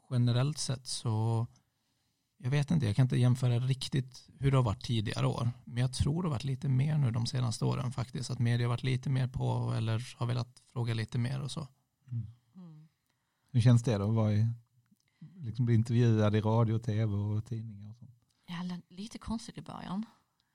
[0.10, 1.48] generellt sett så
[2.40, 5.52] jag vet inte, jag kan inte jämföra riktigt hur det har varit tidigare år.
[5.66, 8.30] Men jag tror det har varit lite mer nu de senaste åren faktiskt.
[8.30, 11.68] Att media har varit lite mer på eller har velat fråga lite mer och så.
[12.12, 12.28] Mm.
[13.52, 14.48] Hur känns det då att vara i,
[15.20, 17.90] liksom bli intervjuad i radio, tv och tidningar?
[17.90, 18.12] Och sånt?
[18.48, 20.06] Ja, li- lite konstigt i början.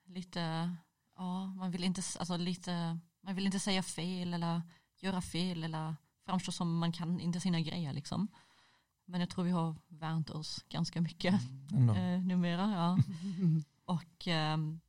[0.07, 0.73] Lite,
[1.17, 4.63] ja, man vill inte, alltså lite, man vill inte säga fel eller
[5.01, 5.97] göra fel eller
[6.27, 8.29] framstå som man kan inte sina grejer liksom.
[9.05, 11.35] Men jag tror vi har värnt oss ganska mycket
[11.73, 11.95] Ändå.
[11.95, 12.71] eh, numera.
[12.73, 12.99] Ja.
[13.85, 14.81] Och ehm,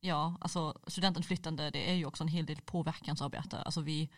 [0.00, 3.62] ja, alltså studentinflytande det är ju också en hel del påverkansarbete.
[3.62, 4.08] Alltså vi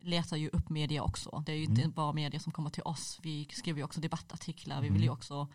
[0.00, 1.42] letar ju upp media också.
[1.46, 1.92] Det är ju inte Mm.
[1.94, 3.18] bara media som kommer till oss.
[3.22, 4.80] Vi skriver ju också debattartiklar.
[4.82, 5.14] Vi vill ju Mm.
[5.14, 5.48] också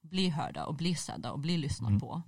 [0.00, 2.00] bli hörda och bli sedda och bli lyssnad Mm.
[2.00, 2.22] på.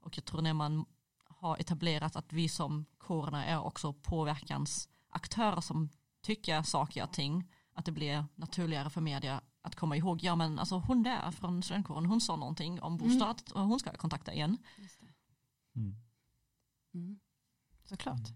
[0.00, 0.84] Och jag tror när man
[1.28, 5.88] har etablerat att vi som kårerna är också påverkansaktörer som
[6.20, 10.58] tycker saker och ting, att det blir naturligare för media att komma ihåg, ja men
[10.58, 14.32] alltså hon där från studentkåren, hon sa någonting om bostad och hon ska jag kontakta
[14.34, 14.58] igen.
[14.78, 15.06] Just det.
[15.80, 15.96] Mm.
[16.94, 17.20] Mm.
[17.84, 18.28] Såklart.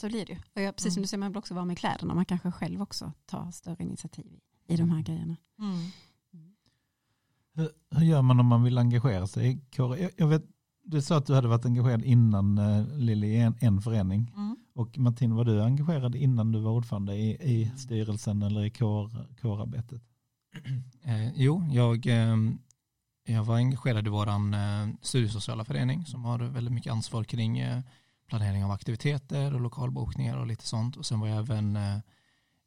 [0.00, 0.38] Så blir det ju.
[0.54, 1.02] Och jag, precis som Mm.
[1.02, 2.14] du säger, man vill också vara med kläderna.
[2.14, 5.36] Man kanske själv också tar större initiativ i, i de här grejerna.
[5.58, 5.76] Mm.
[7.54, 9.60] Hur, hur gör man om man vill engagera sig i?
[9.76, 10.42] Jag, jag vet,
[10.84, 14.32] du sa att du hade varit engagerad innan uh, Lilly i en, en förening.
[14.36, 14.56] Mm.
[14.74, 19.10] Och Martin, var du engagerad innan du var ordförande i, i styrelsen eller i kår,
[19.40, 20.02] kårarbetet?
[21.02, 22.36] Eh, jo, jag, eh,
[23.24, 27.80] Jag var engagerad i vår eh, studiesociala förening som har väldigt mycket ansvar kring eh,
[28.26, 30.96] planering av aktiviteter och lokalbokningar och lite sånt.
[30.96, 31.96] Och sen var jag även eh,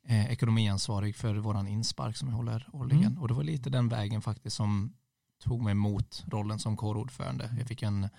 [0.08, 3.12] eh ekonomiansvarig för våran inspark som jag håller årligen.
[3.12, 3.20] Mm.
[3.20, 4.94] Och det var lite den vägen faktiskt som
[5.40, 7.56] tog mig mot rollen som kårordförande.
[7.58, 8.10] Jag fick en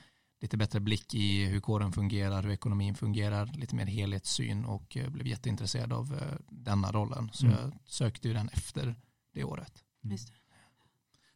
[0.41, 5.11] lite bättre blick i hur kåren fungerar, hur ekonomin fungerar, lite mer helhetssyn och eh,
[5.11, 7.31] blev jätteintresserad av eh, denna rollen.
[7.33, 7.59] Så mm.
[7.59, 8.95] jag sökte ju den efter
[9.35, 9.85] det året.
[10.05, 10.19] Mm.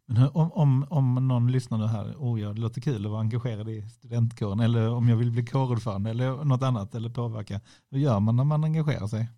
[0.07, 3.21] Men om, om, om någon lyssnar nu här, oh ja, det låter kul att vara
[3.21, 7.61] engagerad i studentkåren eller om jag vill bli kårordförande eller något annat eller påverka.
[7.91, 9.29] Hur gör man när man engagerar sig?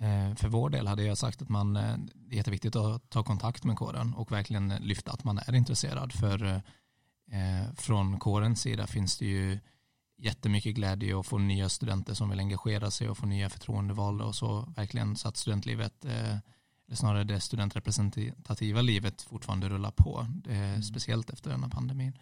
[0.00, 3.22] Eh, för vår del hade jag sagt att man, eh, det är jätteviktigt att ta
[3.22, 6.12] kontakt med kåren och verkligen lyfta att man är intresserad.
[6.12, 6.44] För
[7.30, 9.58] eh, från kårens sida finns det ju
[10.18, 14.34] jättemycket glädje att få nya studenter som vill engagera sig och få nya förtroendevalda och
[14.34, 16.36] så verkligen så att studentlivet eh,
[16.86, 20.82] eller snarare det studentrepresentativa livet fortfarande rullar på, mm.
[20.82, 22.18] speciellt efter denna pandemin.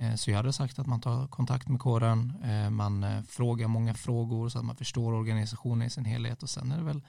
[0.00, 2.32] Eh, så jag hade sagt att man tar kontakt med kåren,
[2.70, 6.76] man frågar många frågor så att man förstår organisationen i sin helhet och sen är
[6.76, 7.02] det väl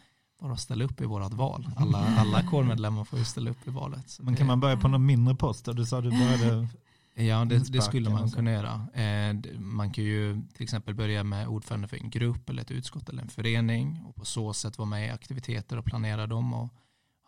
[0.43, 1.69] bara att ställa upp i vårat val.
[1.75, 4.17] Alla, alla kårmedlemmar får ju ställa upp i valet.
[4.21, 5.65] Men kan man börja på någon mindre post?
[5.65, 6.67] Du sa att du började
[7.15, 8.87] Ja, det, det skulle man kunna göra.
[8.93, 13.09] Eh, man kan ju till exempel börja med ordförande för en grupp eller ett utskott
[13.09, 16.73] eller en förening och på så sätt vara med i aktiviteter och planera dem och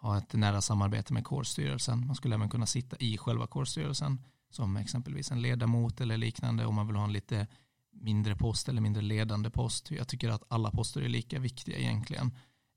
[0.01, 2.07] ha ett nära samarbete med kårstyrelsen.
[2.07, 6.75] Man skulle även kunna sitta i själva kårstyrelsen som exempelvis en ledamot eller liknande om
[6.75, 7.47] man vill ha en lite
[7.91, 9.91] mindre post eller mindre ledande post.
[9.91, 12.31] Jag tycker att alla poster är lika viktiga egentligen.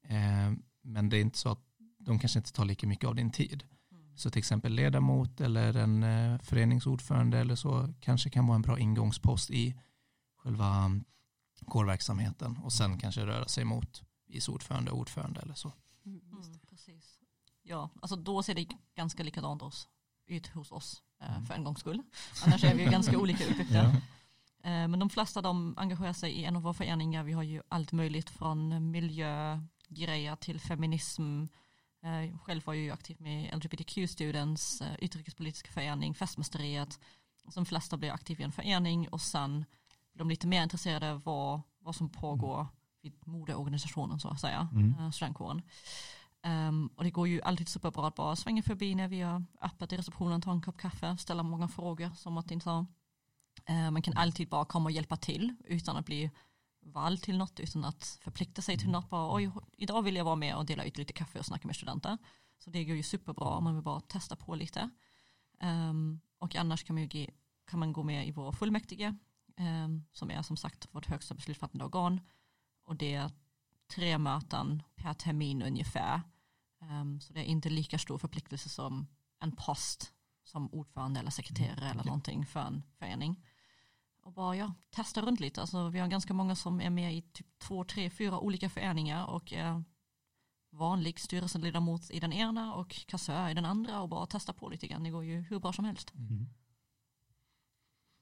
[0.09, 1.61] Eh, men det är inte så att
[1.99, 3.64] de kanske inte tar lika mycket av din tid.
[4.18, 8.78] Så till exempel ledamot eller en eh, föreningsordförande eller så kanske kan vara en bra
[8.78, 9.81] ingångspost i
[10.37, 11.04] själva mm,
[11.66, 15.72] kårverksamheten och sen kanske röra sig mot vice ordförande, ordförande eller så.
[16.07, 16.20] Mm,
[16.70, 17.18] precis.
[17.62, 19.88] Ja, alltså då ser det ganska likadant oss,
[20.26, 21.46] ut hos oss eh, mm.
[21.46, 22.02] för en gångs skull.
[22.44, 23.83] Annars är vi ju ganska olika uppbyggda.
[23.83, 24.70] Ja.
[24.70, 27.24] Eh, men de flesta de engagerar sig i en av våra föreningar.
[27.24, 31.46] Vi har ju allt möjligt från miljögrejer till feminism,
[32.44, 37.00] själv var jag ju aktiv med LGBTQ Students, eh, utrikespolitiska förening, festmästeriet.
[37.48, 39.64] Som flesta blev aktiva i en förening och sen
[40.12, 42.66] de lite mer intresserade av vad, vad som pågår
[43.02, 44.94] vid modeorganisationen så att säga, mm.
[44.98, 45.62] Eh, studentkåren.
[46.46, 49.92] Um, och det går ju alltid superbra att bara svänga förbi när vi har öppet
[49.92, 52.87] i receptionen, ta en kopp kaffe, ställa många frågor som Martin sa.
[53.70, 56.30] Uh, man kan alltid bara komma och hjälpa till utan att bli
[56.88, 59.11] vall till något utan att förplikta sig till något.
[59.11, 61.77] Bara, Oj, idag vill jag vara med och dela ut lite kaffe och snacka med
[61.77, 62.18] studenter.
[62.59, 64.90] Så det går ju superbra om man vill bara testa på lite.
[65.62, 67.27] Um, och annars kan man, ju,
[67.66, 69.14] kan man gå med i vår fullmäktige
[69.59, 72.20] um, som är som sagt vårt högsta beslutsfattande organ.
[72.85, 73.31] Och det är
[73.94, 76.22] tre möten per termin ungefär.
[76.81, 79.07] Um, så det är inte lika stor förpliktelse som
[79.40, 80.12] en post
[80.44, 83.44] som ordförande eller sekreterare mm, eller någonting för en förening
[84.28, 85.60] och bara ja, testa runt lite.
[85.60, 89.26] Alltså, vi har ganska många som är med i typ två, tre, fyra olika föreningar
[89.26, 89.84] och är
[90.72, 94.86] vanlig styrelseledamot i den ena och kassör i den andra och bara testa på lite
[94.86, 95.02] grann.
[95.02, 96.12] Det går ju hur bra som helst.
[96.14, 96.46] Mm.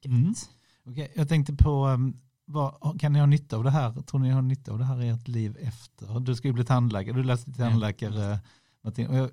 [0.05, 0.35] Mm.
[0.85, 4.03] Okay, jag tänkte på, um, vad, kan ni ha nytta av det här?
[4.03, 6.21] Tror ni har nytta av det här i ert liv efter?
[6.21, 8.39] Du ska ju bli tandläkare, du läste till tandläkare.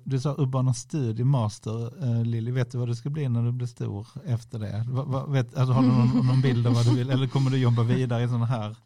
[0.04, 3.52] Du sa urbana studie master, eh, Lilly, vet du vad du ska bli när du
[3.52, 4.84] blir stor efter det?
[4.88, 7.50] Va, va, vet, alltså, har du någon, någon, bild av vad du vill eller kommer
[7.50, 8.76] du jobba vidare i sådana här,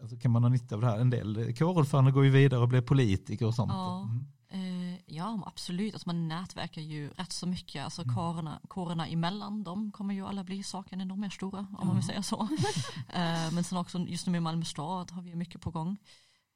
[0.00, 0.98] alltså, kan man ha nytta av det här?
[0.98, 3.72] En del kårordförande går ju vidare och blir politiker och sånt.
[3.72, 4.08] Ja,
[4.52, 4.94] mm.
[4.94, 8.14] eh, ja absolut, alltså, man nätverkar ju rätt så mycket, alltså mm.
[8.14, 12.06] kårerna, kårerna emellan, de kommer ju alla bli saken ännu mer stora, om man vill
[12.06, 12.40] säga så.
[13.08, 15.96] eh, men sen också just nu med Malmö stad har vi mycket på gång.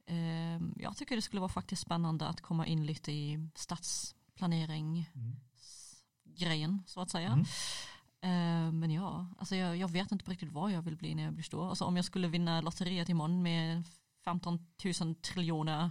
[0.06, 5.36] Ehm, jag tycker det skulle vara faktiskt spännande att komma in lite i stadsplanering mm.
[6.24, 7.32] grejen så att säga.
[7.32, 7.44] Mm.
[8.20, 11.32] Ehm, men ja, alltså jag, jag, vet inte riktigt vad jag vill bli när jag
[11.32, 11.68] blir stor.
[11.68, 13.84] Alltså om jag skulle vinna lotteriet imorgon med
[14.24, 14.66] 15
[15.00, 15.90] 000 triljoner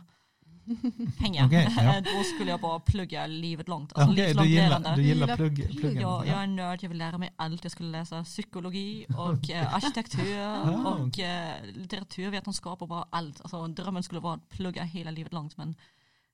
[1.17, 1.45] pengar.
[1.45, 2.01] Okay, ja.
[2.17, 3.93] Då skulle jag bara plugga livet långt.
[3.93, 6.01] Alltså okay, du gillar, du gillar plugg, pluggen?
[6.01, 7.63] Ja, jag är en nörd, jag vill lära mig allt.
[7.63, 10.39] Jag skulle läsa psykologi och eh, arkitektur
[10.85, 13.41] och eh, litteraturvetenskap och bara allt.
[13.41, 15.75] Alltså, drömmen skulle vara att plugga hela livet långt men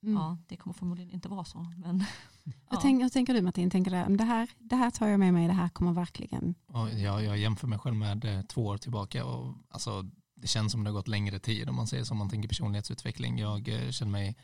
[0.03, 0.15] mm.
[0.15, 1.65] ja, det kommer förmodligen inte vara så.
[1.77, 2.05] Men,
[2.43, 2.51] ja.
[2.69, 3.69] hur, tänk, hur tänker du Martin?
[3.69, 6.55] Tänker du, det, här, det här tar jag med mig, det här kommer verkligen...
[6.73, 6.89] Ja,
[7.21, 10.05] jag jämför mig själv med eh, två år tillbaka och alltså
[10.37, 13.39] det känns som det har gått längre tid om man säger som man tänker personlighetsutveckling.
[13.39, 14.35] Jag eh, känner mig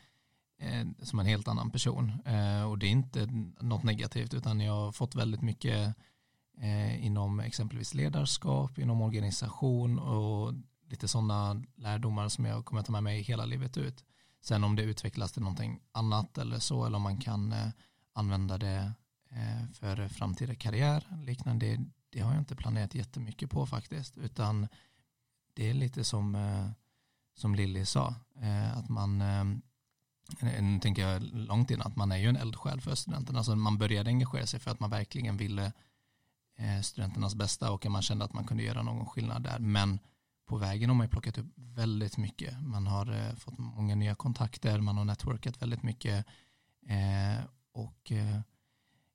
[0.58, 3.26] eh, som en helt annan person eh, och det är inte
[3.60, 5.96] något negativt utan jag har fått väldigt mycket
[6.98, 10.54] inom exempelvis ledarskap, inom organisation och
[10.88, 14.04] lite sådana lärdomar som jag kommer att ta med mig hela livet ut.
[14.40, 17.54] Sen om det utvecklas till någonting annat eller så eller om man kan
[18.12, 18.92] använda det
[19.72, 21.06] för framtida karriär.
[21.24, 21.78] Liknande,
[22.10, 24.68] det har jag inte planerat jättemycket på faktiskt, utan
[25.54, 26.70] det är lite som, eh,
[27.34, 29.44] som Lilly sa, eh, att man eh,
[30.62, 33.38] nu tänker jag långt innan att man är ju en eldsjäl för studenterna.
[33.38, 35.72] Alltså man började engagera sig för att man verkligen ville
[36.58, 39.58] eh, studenternas bästa och man kände att man kunde göra någon skillnad där.
[39.58, 39.98] Men
[40.46, 42.62] på vägen har man ju plockat upp väldigt mycket.
[42.62, 46.26] Man har eh, fått många nya kontakter, man har networkat väldigt mycket.
[46.88, 48.40] Eh, och eh,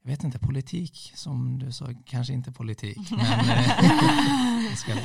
[0.01, 3.11] jag vet inte, politik som du sa, kanske inte politik.
[3.11, 4.95] Men eh, ska,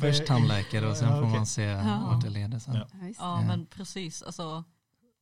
[0.00, 2.02] först tandläkare och sen får man se Ja.
[2.06, 2.74] vart det leder sen.
[2.76, 2.86] Ja.
[3.18, 4.64] Ja, men precis, alltså,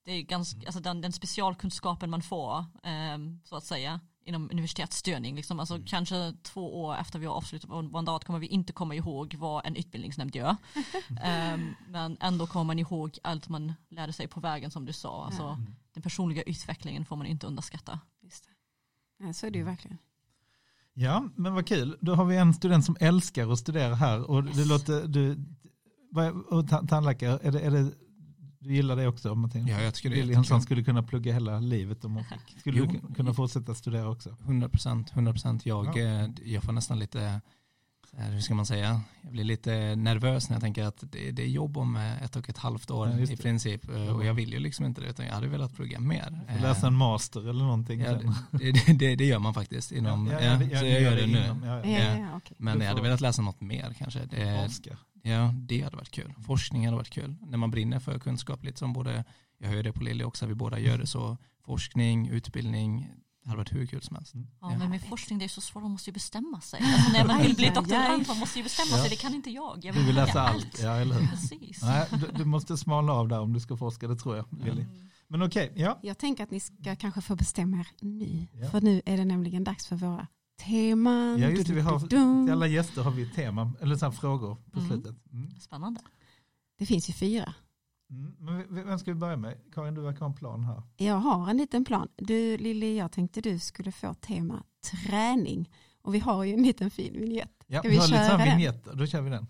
[0.04, 5.37] det är ganska, alltså den, den specialkunskapen man får ehm, så att säga inom universitetsstyrning.
[5.37, 5.61] Liksom.
[5.61, 9.35] Alltså, Kanske två år efter vi har avslutat vår mandat kommer vi inte komma ihåg
[9.38, 10.56] vad en utbildningsnämnd gör.
[11.22, 15.24] Ehm, men ändå kommer man ihåg allt man lärde sig på vägen som du sa.
[15.24, 15.58] Alltså, Ja.
[15.94, 18.00] Den personliga utvecklingen får man inte underskatta.
[19.22, 19.98] Ja, så är det ju verkligen.
[20.94, 21.96] Ja, men vad kul.
[22.00, 24.30] Då har vi en student som älskar att studera här.
[24.30, 25.38] Och det låter, du,
[26.50, 27.90] och ta- tandläkare, är det, är det,
[28.58, 29.66] du gillar det också Martin?
[29.66, 32.61] Ja, jag tycker det är Lilly Hansson skulle kunna plugga hela livet om hon fick.
[32.61, 32.87] Skulle Jo.
[33.08, 34.37] du kunna fortsätta studera också?
[34.44, 35.66] 100 procent, 100 procent.
[35.66, 36.00] Jag, Ja.
[36.24, 37.40] eh, jag får nästan lite,
[38.16, 41.46] hur ska man säga, jag blir lite nervös när jag tänker att det, det är
[41.46, 43.88] jobb om eh, ett och ett halvt år Ja, i princip.
[43.90, 46.40] Eh, Och jag vill ju liksom inte det, utan jag hade velat plugga mer.
[46.61, 48.35] Läsa en master eller någonting Ja, sen?
[48.51, 51.44] det, det, det, gör man faktiskt inom, ja, så jag gör det nu.
[51.44, 51.98] inom- ja, Ja, ja.
[51.98, 52.57] ja, ja, okej.
[52.59, 54.20] Men jag hade velat läsa något mer kanske.
[54.25, 54.96] Det, Forska.
[55.22, 56.35] ja, det hade varit kul.
[56.46, 57.35] Forskning hade varit kul.
[57.40, 59.25] När man brinner för kunskap, lite som både,
[59.59, 61.37] jag hör det på Lilly också, vi båda gör det så.
[61.64, 63.09] Forskning, utbildning,
[63.42, 64.33] det hade varit hur kul som helst.
[64.35, 64.78] Ja, Ja.
[64.78, 66.81] men med forskning det är så svårt, man måste ju bestämma sig.
[66.85, 68.98] Alltså, när man vill bli doktorand man måste ju bestämma Ja.
[68.98, 69.78] sig, det kan inte jag.
[69.85, 71.26] Jag Du vill läsa plugga allt, ja eller?
[71.26, 71.83] Precis.
[71.83, 74.46] Nej, du, du måste smalna av där om du ska forska, det tror jag.
[74.64, 74.85] Lilly.
[75.28, 75.98] Men okej, ja.
[76.02, 78.46] Jag tänker att ni ska kanske få bestämma er nu.
[78.52, 78.70] Ja.
[78.70, 80.26] För nu är det nämligen dags för våra
[80.61, 81.38] teman.
[81.38, 82.00] Ja, just det, vi har,
[82.44, 84.90] till alla gäster har vi ett tema, eller så här frågor på Mm.
[84.90, 85.16] slutet.
[85.33, 85.61] Mm.
[85.61, 86.00] Spännande.
[86.78, 87.55] Det finns ju fyra.
[88.12, 88.66] Mm.
[88.68, 89.59] Men vem ska vi börja med?
[89.75, 90.83] Karin, du verkar ha en plan här.
[90.96, 92.09] Jag har en liten plan.
[92.16, 95.70] Du Lilly, jag tänkte du skulle få tema träning.
[96.03, 97.64] Och vi har ju en liten fin vignett.
[97.66, 98.57] Ja, vi vi har lite köra här den?
[98.57, 99.46] vignett, då kör vi den.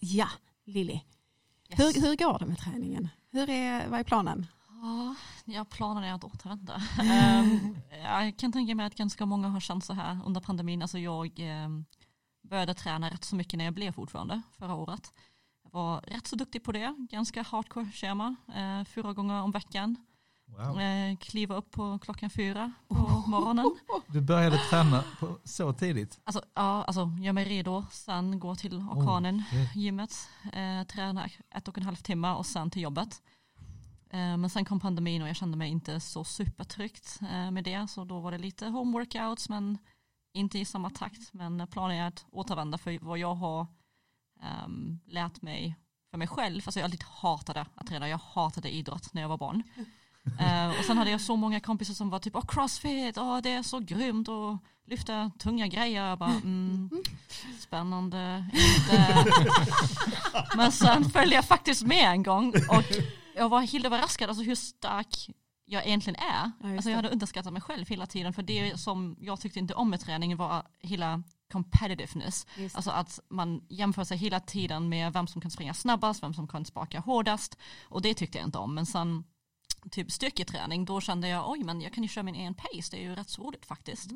[0.00, 0.28] Ja,
[0.64, 0.92] Lilly.
[0.92, 1.80] Yes.
[1.80, 3.08] Hur, hur går det med träningen?
[3.30, 4.46] Hur är, vad är planen?
[4.86, 6.82] Ja, jag planen är att återvända.
[7.02, 10.82] Ehm, jag kan tänka mig att ganska många har känt så här under pandemin.
[10.82, 11.84] Alltså jag ehm,
[12.42, 15.12] började träna rätt så mycket när jag blev fortfarande förra året.
[15.62, 19.96] Jag var rätt så duktig på det, ganska hardcore schema, eh, fyra gånger om veckan.
[20.44, 20.80] Wow.
[20.80, 23.76] Eh, kliva upp på klockan fyra på morgonen.
[24.06, 26.20] Du började träna på, så tidigt?
[26.24, 29.76] Alltså, ja, alltså gör mig redo, sen gå till orkanen, shit.
[29.76, 33.22] gymmet, eh, träna ett och en halv timme och sen till jobbet.
[34.10, 37.90] Eh, men sen kom pandemin och jag kände mig inte så supertryggt eh, med det.
[37.90, 39.78] Så då var det lite home workouts men
[40.32, 41.32] inte i samma takt.
[41.32, 43.66] Men planen är att återvända för vad jag har
[44.42, 45.76] ehm, lärt mig
[46.10, 46.62] för mig själv.
[46.66, 48.08] Alltså jag alltid hatade att träna.
[48.08, 49.62] Jag hatade idrott när jag var barn.
[50.40, 53.50] Eh, och sen hade jag så många kompisar som var typ, åh crossfit, åh, det
[53.50, 56.06] är så grymt och lyfta tunga grejer.
[56.06, 56.90] Jag bara, mm,
[57.60, 59.24] spännande, inte.
[60.56, 62.84] Men sen följde jag faktiskt med en gång och
[63.36, 65.30] jag var helt överraskad alltså hur stark
[65.64, 66.50] jag egentligen är.
[66.60, 69.74] Ja, alltså jag hade underskattat mig själv hela tiden för det som jag tyckte inte
[69.74, 71.22] om med träningen var hela
[71.52, 72.46] competitiveness.
[72.74, 76.48] Alltså att man jämför sig hela tiden med vem som kan springa snabbast, vem som
[76.48, 77.58] kan spaka hårdast.
[77.82, 78.74] Och det tyckte jag inte om.
[78.74, 79.24] Men sen
[79.90, 82.96] typ styrketräning, då kände jag oj men jag kan ju köra min egen pace, det
[82.96, 84.10] är ju rätt roligt faktiskt.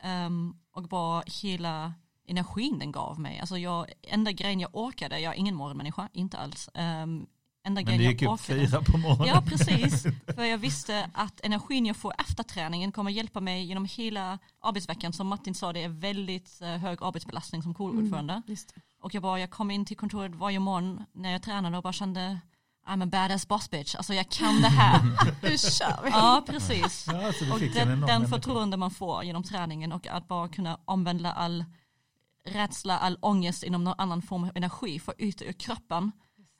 [0.00, 1.94] Ehm, och bara hela
[2.26, 3.40] energin den gav mig.
[3.40, 6.68] Alltså jag, enda grejen jag orkade, jag är ingen morgonmänniska, inte alls.
[6.74, 7.26] Um,
[7.64, 9.28] enda Men det gick jag upp fyra på morgonen.
[9.28, 10.02] Ja, precis.
[10.34, 15.12] För jag visste att energin jag får efter träningen kommer hjälpa mig genom hela arbetsveckan.
[15.12, 18.42] Som Martin sa, det är väldigt eh, hög arbetsbelastning som kårordförande.
[18.46, 18.80] Just det.
[19.02, 21.92] Och jag, bara, jag kom in till kontoret varje morgon när jag tränade och bara
[21.92, 22.40] kände
[22.86, 23.94] I'm a badass boss bitch.
[23.94, 25.00] Alltså jag kan det här.
[25.42, 26.10] Nu kör vi.
[26.10, 27.06] ja, precis.
[27.06, 30.78] Ja, så du Och den, den förtroende man får genom träningen och att bara kunna
[30.84, 31.64] använda all
[32.44, 36.12] rädsla, all ångest inom någon annan form av energi, ut det ur kroppen,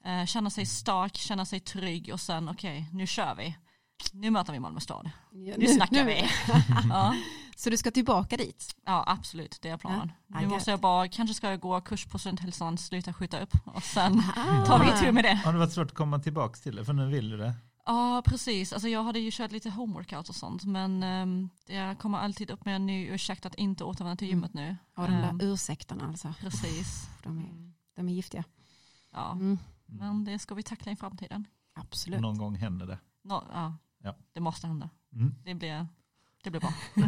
[0.04, 3.56] eh, känna sig stark, känna sig trygg och sen okej, nu kör vi.
[4.12, 5.10] Nu möter vi Malmö stad.
[5.32, 6.24] Ja, Nu snackar vi.
[6.88, 7.14] ja,
[7.56, 8.76] Så du ska tillbaka dit?
[8.86, 10.12] ja, absolut, det är planen.
[10.26, 13.52] Ja, Nu måste jag bara, kanske ska jag gå kurs på Studenthälsan, sluta skjuta upp
[13.64, 14.66] och sen Ah.
[14.66, 15.34] tar vi tur med det.
[15.34, 16.84] Har det varit svårt att komma tillbaka till det?
[16.84, 17.54] För nu vill du det.
[17.86, 18.72] Ja, precis.
[18.72, 22.64] Alltså jag hade ju kört lite homeworkout och sånt, men um, jag kommer alltid upp
[22.64, 24.36] med en ny ursäkt att inte återvända till Mm.
[24.38, 24.76] gymmet nu.
[24.96, 26.34] Och de där ursäkterna alltså.
[26.40, 27.08] Precis.
[27.22, 28.44] De är, de är giftiga.
[29.12, 29.58] Ja, Mm.
[29.90, 31.46] Men det ska vi tackla i framtiden.
[31.74, 32.20] Absolut.
[32.20, 32.98] Någon gång händer det.
[33.24, 34.16] Nå, ja, Ja.
[34.32, 34.90] Det måste hända.
[35.12, 35.34] Mm.
[35.44, 35.86] Det blir,
[36.44, 36.72] det blir bra.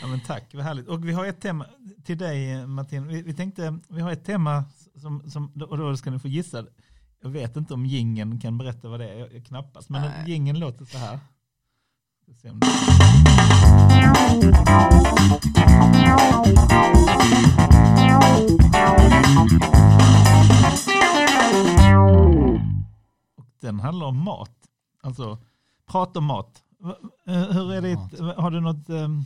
[0.00, 0.88] Ja, men tack, vad härligt.
[0.88, 1.66] Och vi har ett tema
[2.04, 3.06] till dig Martin.
[3.06, 4.64] Vi, vi tänkte, vi har ett tema
[4.96, 6.66] som, som, och då ska ni få gissa.
[7.22, 9.88] Jag vet inte om gingen kan berätta vad det är, jag, jag knappast.
[9.88, 11.18] Men gingen låter så här.
[12.38, 12.50] Ska
[23.60, 24.56] den handlar om mat.
[25.02, 25.38] Alltså,
[25.86, 26.62] prata om mat.
[27.26, 28.36] Eh, Hur är det, Mat.
[28.36, 29.24] har du något, ehm,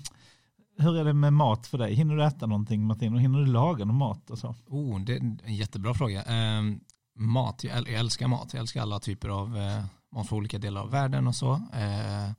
[0.79, 1.95] hur är det med mat för dig?
[1.95, 3.15] Hinner du äta någonting Martin?
[3.15, 4.55] Och hinner du laga någon mat och så?
[4.67, 6.23] Oh, det är en jättebra fråga.
[6.23, 6.81] Ehm,
[7.17, 8.55] mat, jag, äl- jag älskar mat.
[8.55, 11.53] Jag älskar alla typer av eh, mat från olika delar av världen och så.
[11.53, 12.33] Eh,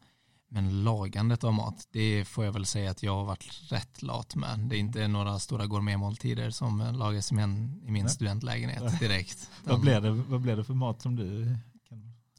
[0.49, 4.35] men lagandet av mat, det får jag väl säga att jag har varit rätt lat
[4.35, 4.59] med.
[4.59, 9.51] Det är inte några stora gourmetmåltider som lagas i min, i min studentlägenhet direkt.
[9.63, 11.57] Vad blev, det, vad blev det för mat som du.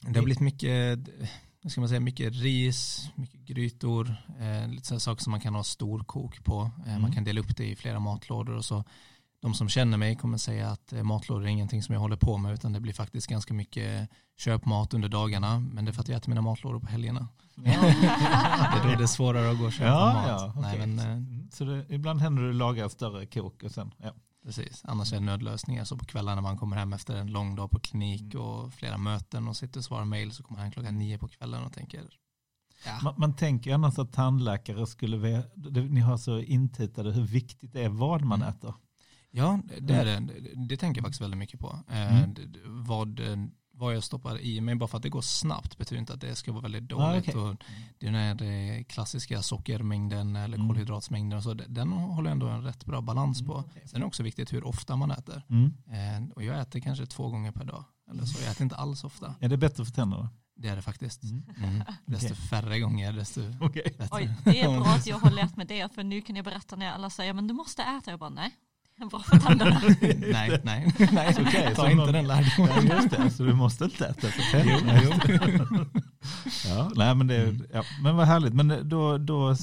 [0.09, 0.98] Det har blivit mycket,
[1.68, 5.64] ska man säga, mycket ris, mycket grytor, eh, lite sådana saker som man kan ha
[5.64, 6.70] storkok på.
[6.86, 7.02] Eh, Mm.
[7.02, 8.84] Man kan dela upp det i flera matlådor och så.
[9.40, 12.38] De som känner mig kommer säga att eh, matlådor är ingenting som jag håller på
[12.38, 15.61] med utan det blir faktiskt ganska mycket köpmat under dagarna.
[15.61, 17.28] Men det är för att jag äter mina matlådor på helgerna.
[17.57, 20.24] Det är då det är svårare att gå och köpa Ja, mat.
[20.28, 20.86] ja, Nej, okej.
[20.86, 24.11] men, eh, Mm, Så det, ibland händer det att laga större kok och sen, ja.
[24.47, 25.84] Precis, annars är det nödlösningar.
[25.84, 28.47] Så på kvällarna när man kommer hem efter en lång dag på klinik Mm.
[28.47, 31.62] och flera möten och sitter och svarar mejl så kommer han klockan nio på kvällen
[31.64, 32.09] och tänker
[32.86, 35.44] ja, Man, man tänker ju annars att tandläkare skulle,
[35.88, 38.55] ni har så intitade hur viktigt det är vad man Mm.
[38.55, 38.74] äter.
[39.30, 40.20] Ja, det, är det.
[40.20, 40.66] det.
[40.68, 41.80] Det tänker jag faktiskt väldigt mycket på.
[41.88, 42.34] Eh, Mm.
[42.66, 43.36] vad, eh,
[43.77, 46.35] vad jag stoppar i mig, bara för att det går snabbt betyder inte att det
[46.37, 47.29] ska vara väldigt Ah, dåligt.
[47.29, 47.41] okej.
[47.41, 47.57] och
[47.99, 48.43] det är den här
[48.79, 50.68] eh, klassiska sockermängden eller Mm.
[50.68, 53.53] kolhydratsmängden, och så, den håller ändå en rätt bra balans på.
[53.55, 53.83] Mm, okej.
[53.87, 55.43] Sen är det också viktigt hur ofta man äter.
[55.51, 55.74] Mm.
[56.27, 57.85] Eh, och jag äter kanske två gånger per dag.
[58.11, 59.35] Eller så, jag äter inte alls ofta.
[59.41, 60.29] Är det bättre för tänderna?
[60.59, 61.22] Det är det faktiskt.
[61.22, 61.43] Mm.
[61.57, 61.83] Mm.
[62.07, 62.37] Desto Okej.
[62.37, 63.95] färre gånger, desto Okej.
[63.99, 64.09] bättre.
[64.16, 66.77] Oj, det är bra att jag har lärt mig det, för nu kan jag berätta
[66.77, 68.11] när alla säger men du måste äta.
[68.11, 68.55] Jag bara nej,
[69.11, 69.80] bra för tänderna.
[70.32, 71.36] nej, nej, nej.
[71.40, 72.86] Okej, ta så inte någon- den lärdomen.
[72.88, 75.01] Ja, just det, så du måste inte äta för tänderna.
[76.68, 77.66] ja, nej, men, det, Mm.
[77.72, 78.55] ja, men vad härligt.
[78.55, 79.57] Men, då, då,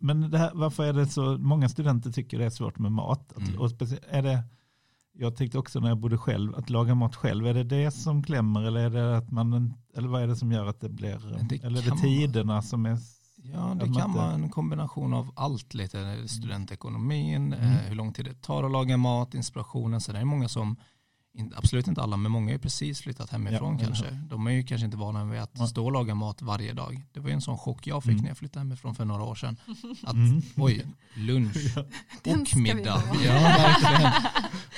[0.00, 3.32] men det här, varför är det så, många studenter tycker det är svårt med mat.
[3.36, 3.60] Att, Mm.
[3.60, 3.70] och
[4.10, 4.42] är det,
[5.14, 8.22] jag tyckte också när jag bodde själv, att laga mat själv, är det det som
[8.22, 11.18] klämmer eller är det att man, eller vad är det som gör att det blir,
[11.48, 12.98] det eller är det tiderna som är
[13.42, 16.28] Ja, det kan inte- vara en kombination av allt lite.
[16.28, 17.72] Studentekonomin, Mm.
[17.72, 20.00] eh, hur lång tid det tar att laga mat, inspirationen.
[20.00, 20.76] Så det är många som,
[21.54, 24.10] absolut inte alla, men många har ju precis flyttat hemifrån Ja, kanske.
[24.10, 27.02] De är ju kanske inte vana vid att stå och laga mat varje dag.
[27.12, 28.22] Det var ju en sån chock jag fick Mm.
[28.22, 29.56] när jag flyttade hemifrån för några år sedan.
[30.02, 30.42] Att Mm.
[30.56, 31.56] oj, lunch
[32.52, 33.02] och middag.
[33.24, 34.12] Ja, verkligen.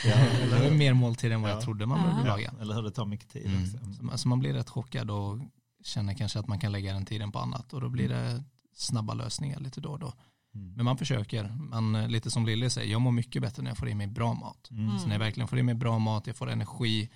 [0.07, 0.17] Ja,
[0.59, 1.55] Det var mer måltid än vad Ja.
[1.55, 2.53] jag trodde man behövde Ja, laga.
[2.61, 3.67] eller hur det tar mycket tid Mm.
[3.67, 5.39] Så man- Så man blir rätt chockad och
[5.85, 7.73] känner kanske att man kan lägga den tiden på annat.
[7.73, 8.45] Och då blir det
[8.75, 10.13] snabba lösningar lite då och då.
[10.55, 10.73] Mm.
[10.73, 11.57] Men man försöker.
[11.59, 14.07] Man, eh, lite som Lille säger, jag mår mycket bättre när jag får i mig
[14.07, 14.71] bra mat.
[14.71, 14.99] Mm.
[14.99, 17.11] Så när jag verkligen får i mig bra mat, jag får energi,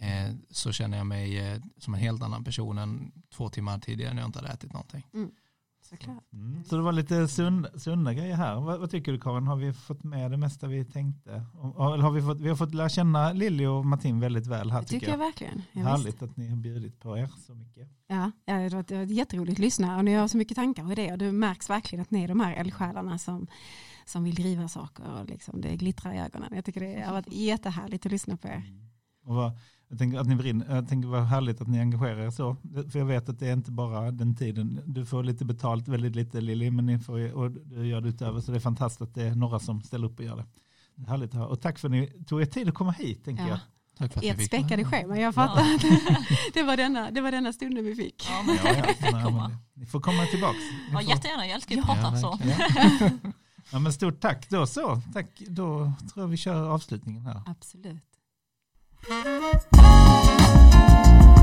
[0.00, 4.14] eh, så känner jag mig eh, som en helt annan person än två timmar tidigare
[4.14, 5.06] när jag inte hade ätit någonting.
[5.90, 6.32] Såklart.
[6.32, 6.64] Mm.
[6.64, 8.60] Så det var lite sund, sunda grejer här.
[8.60, 9.46] Vad, vad tycker du Karin?
[9.46, 11.44] Har vi fått med det mesta vi tänkte?
[11.54, 14.80] Och- har vi, fått, vi har fått lära känna Lilly och Martin väldigt väl här
[14.80, 15.18] Det tycker jag jag.
[15.18, 15.62] verkligen.
[15.72, 15.86] Ja, visst.
[15.88, 17.88] Härligt att ni har bjudit på er så mycket.
[18.06, 20.84] Ja, ja, det var, det var jätteroligt att lyssna och ni har så mycket tankar
[20.84, 21.16] och idéer.
[21.16, 23.46] Det märks verkligen att ni är de här eldsjälarna som,
[24.04, 26.48] som vill driva saker och liksom det glittrar i ögonen.
[26.54, 28.62] Jag tycker det har varit jättehärligt att lyssna på er.
[29.24, 29.52] Och vad,
[29.90, 32.56] jag tänker att ni brinner, jag tänker vad härligt att ni engagerar er så.
[32.92, 34.80] För jag vet att det är inte bara den tiden.
[34.86, 38.40] Du får lite betalt, väldigt lite Lilly, men ni får, och du gör det utöver.
[38.40, 40.44] Så det är fantastiskt att det är några som ställer upp och gör det.
[40.94, 41.46] det är härligt att höra.
[41.48, 43.48] Och tack för att ni tog er tid att komma hit, tänker Ja.
[43.48, 43.58] jag.
[43.98, 44.84] Tack för att Ert späckade här.
[44.84, 45.64] schema, jag fattar.
[46.54, 48.26] det, var denna, det var denna stunden vi fick.
[48.30, 48.94] Ja, men Ja, ja.
[49.12, 49.48] Nej, komma.
[49.48, 50.54] men Ni får komma tillbaka.
[50.58, 52.38] Ni Ja, får- jättegärna, jag älskar att Ja, prata så.
[53.72, 55.00] Ja, men stort tack då så.
[55.12, 55.40] Tack.
[55.48, 57.42] Då tror jag vi kör avslutningen här.
[57.46, 58.02] Absolut.
[59.02, 61.39] Thank you.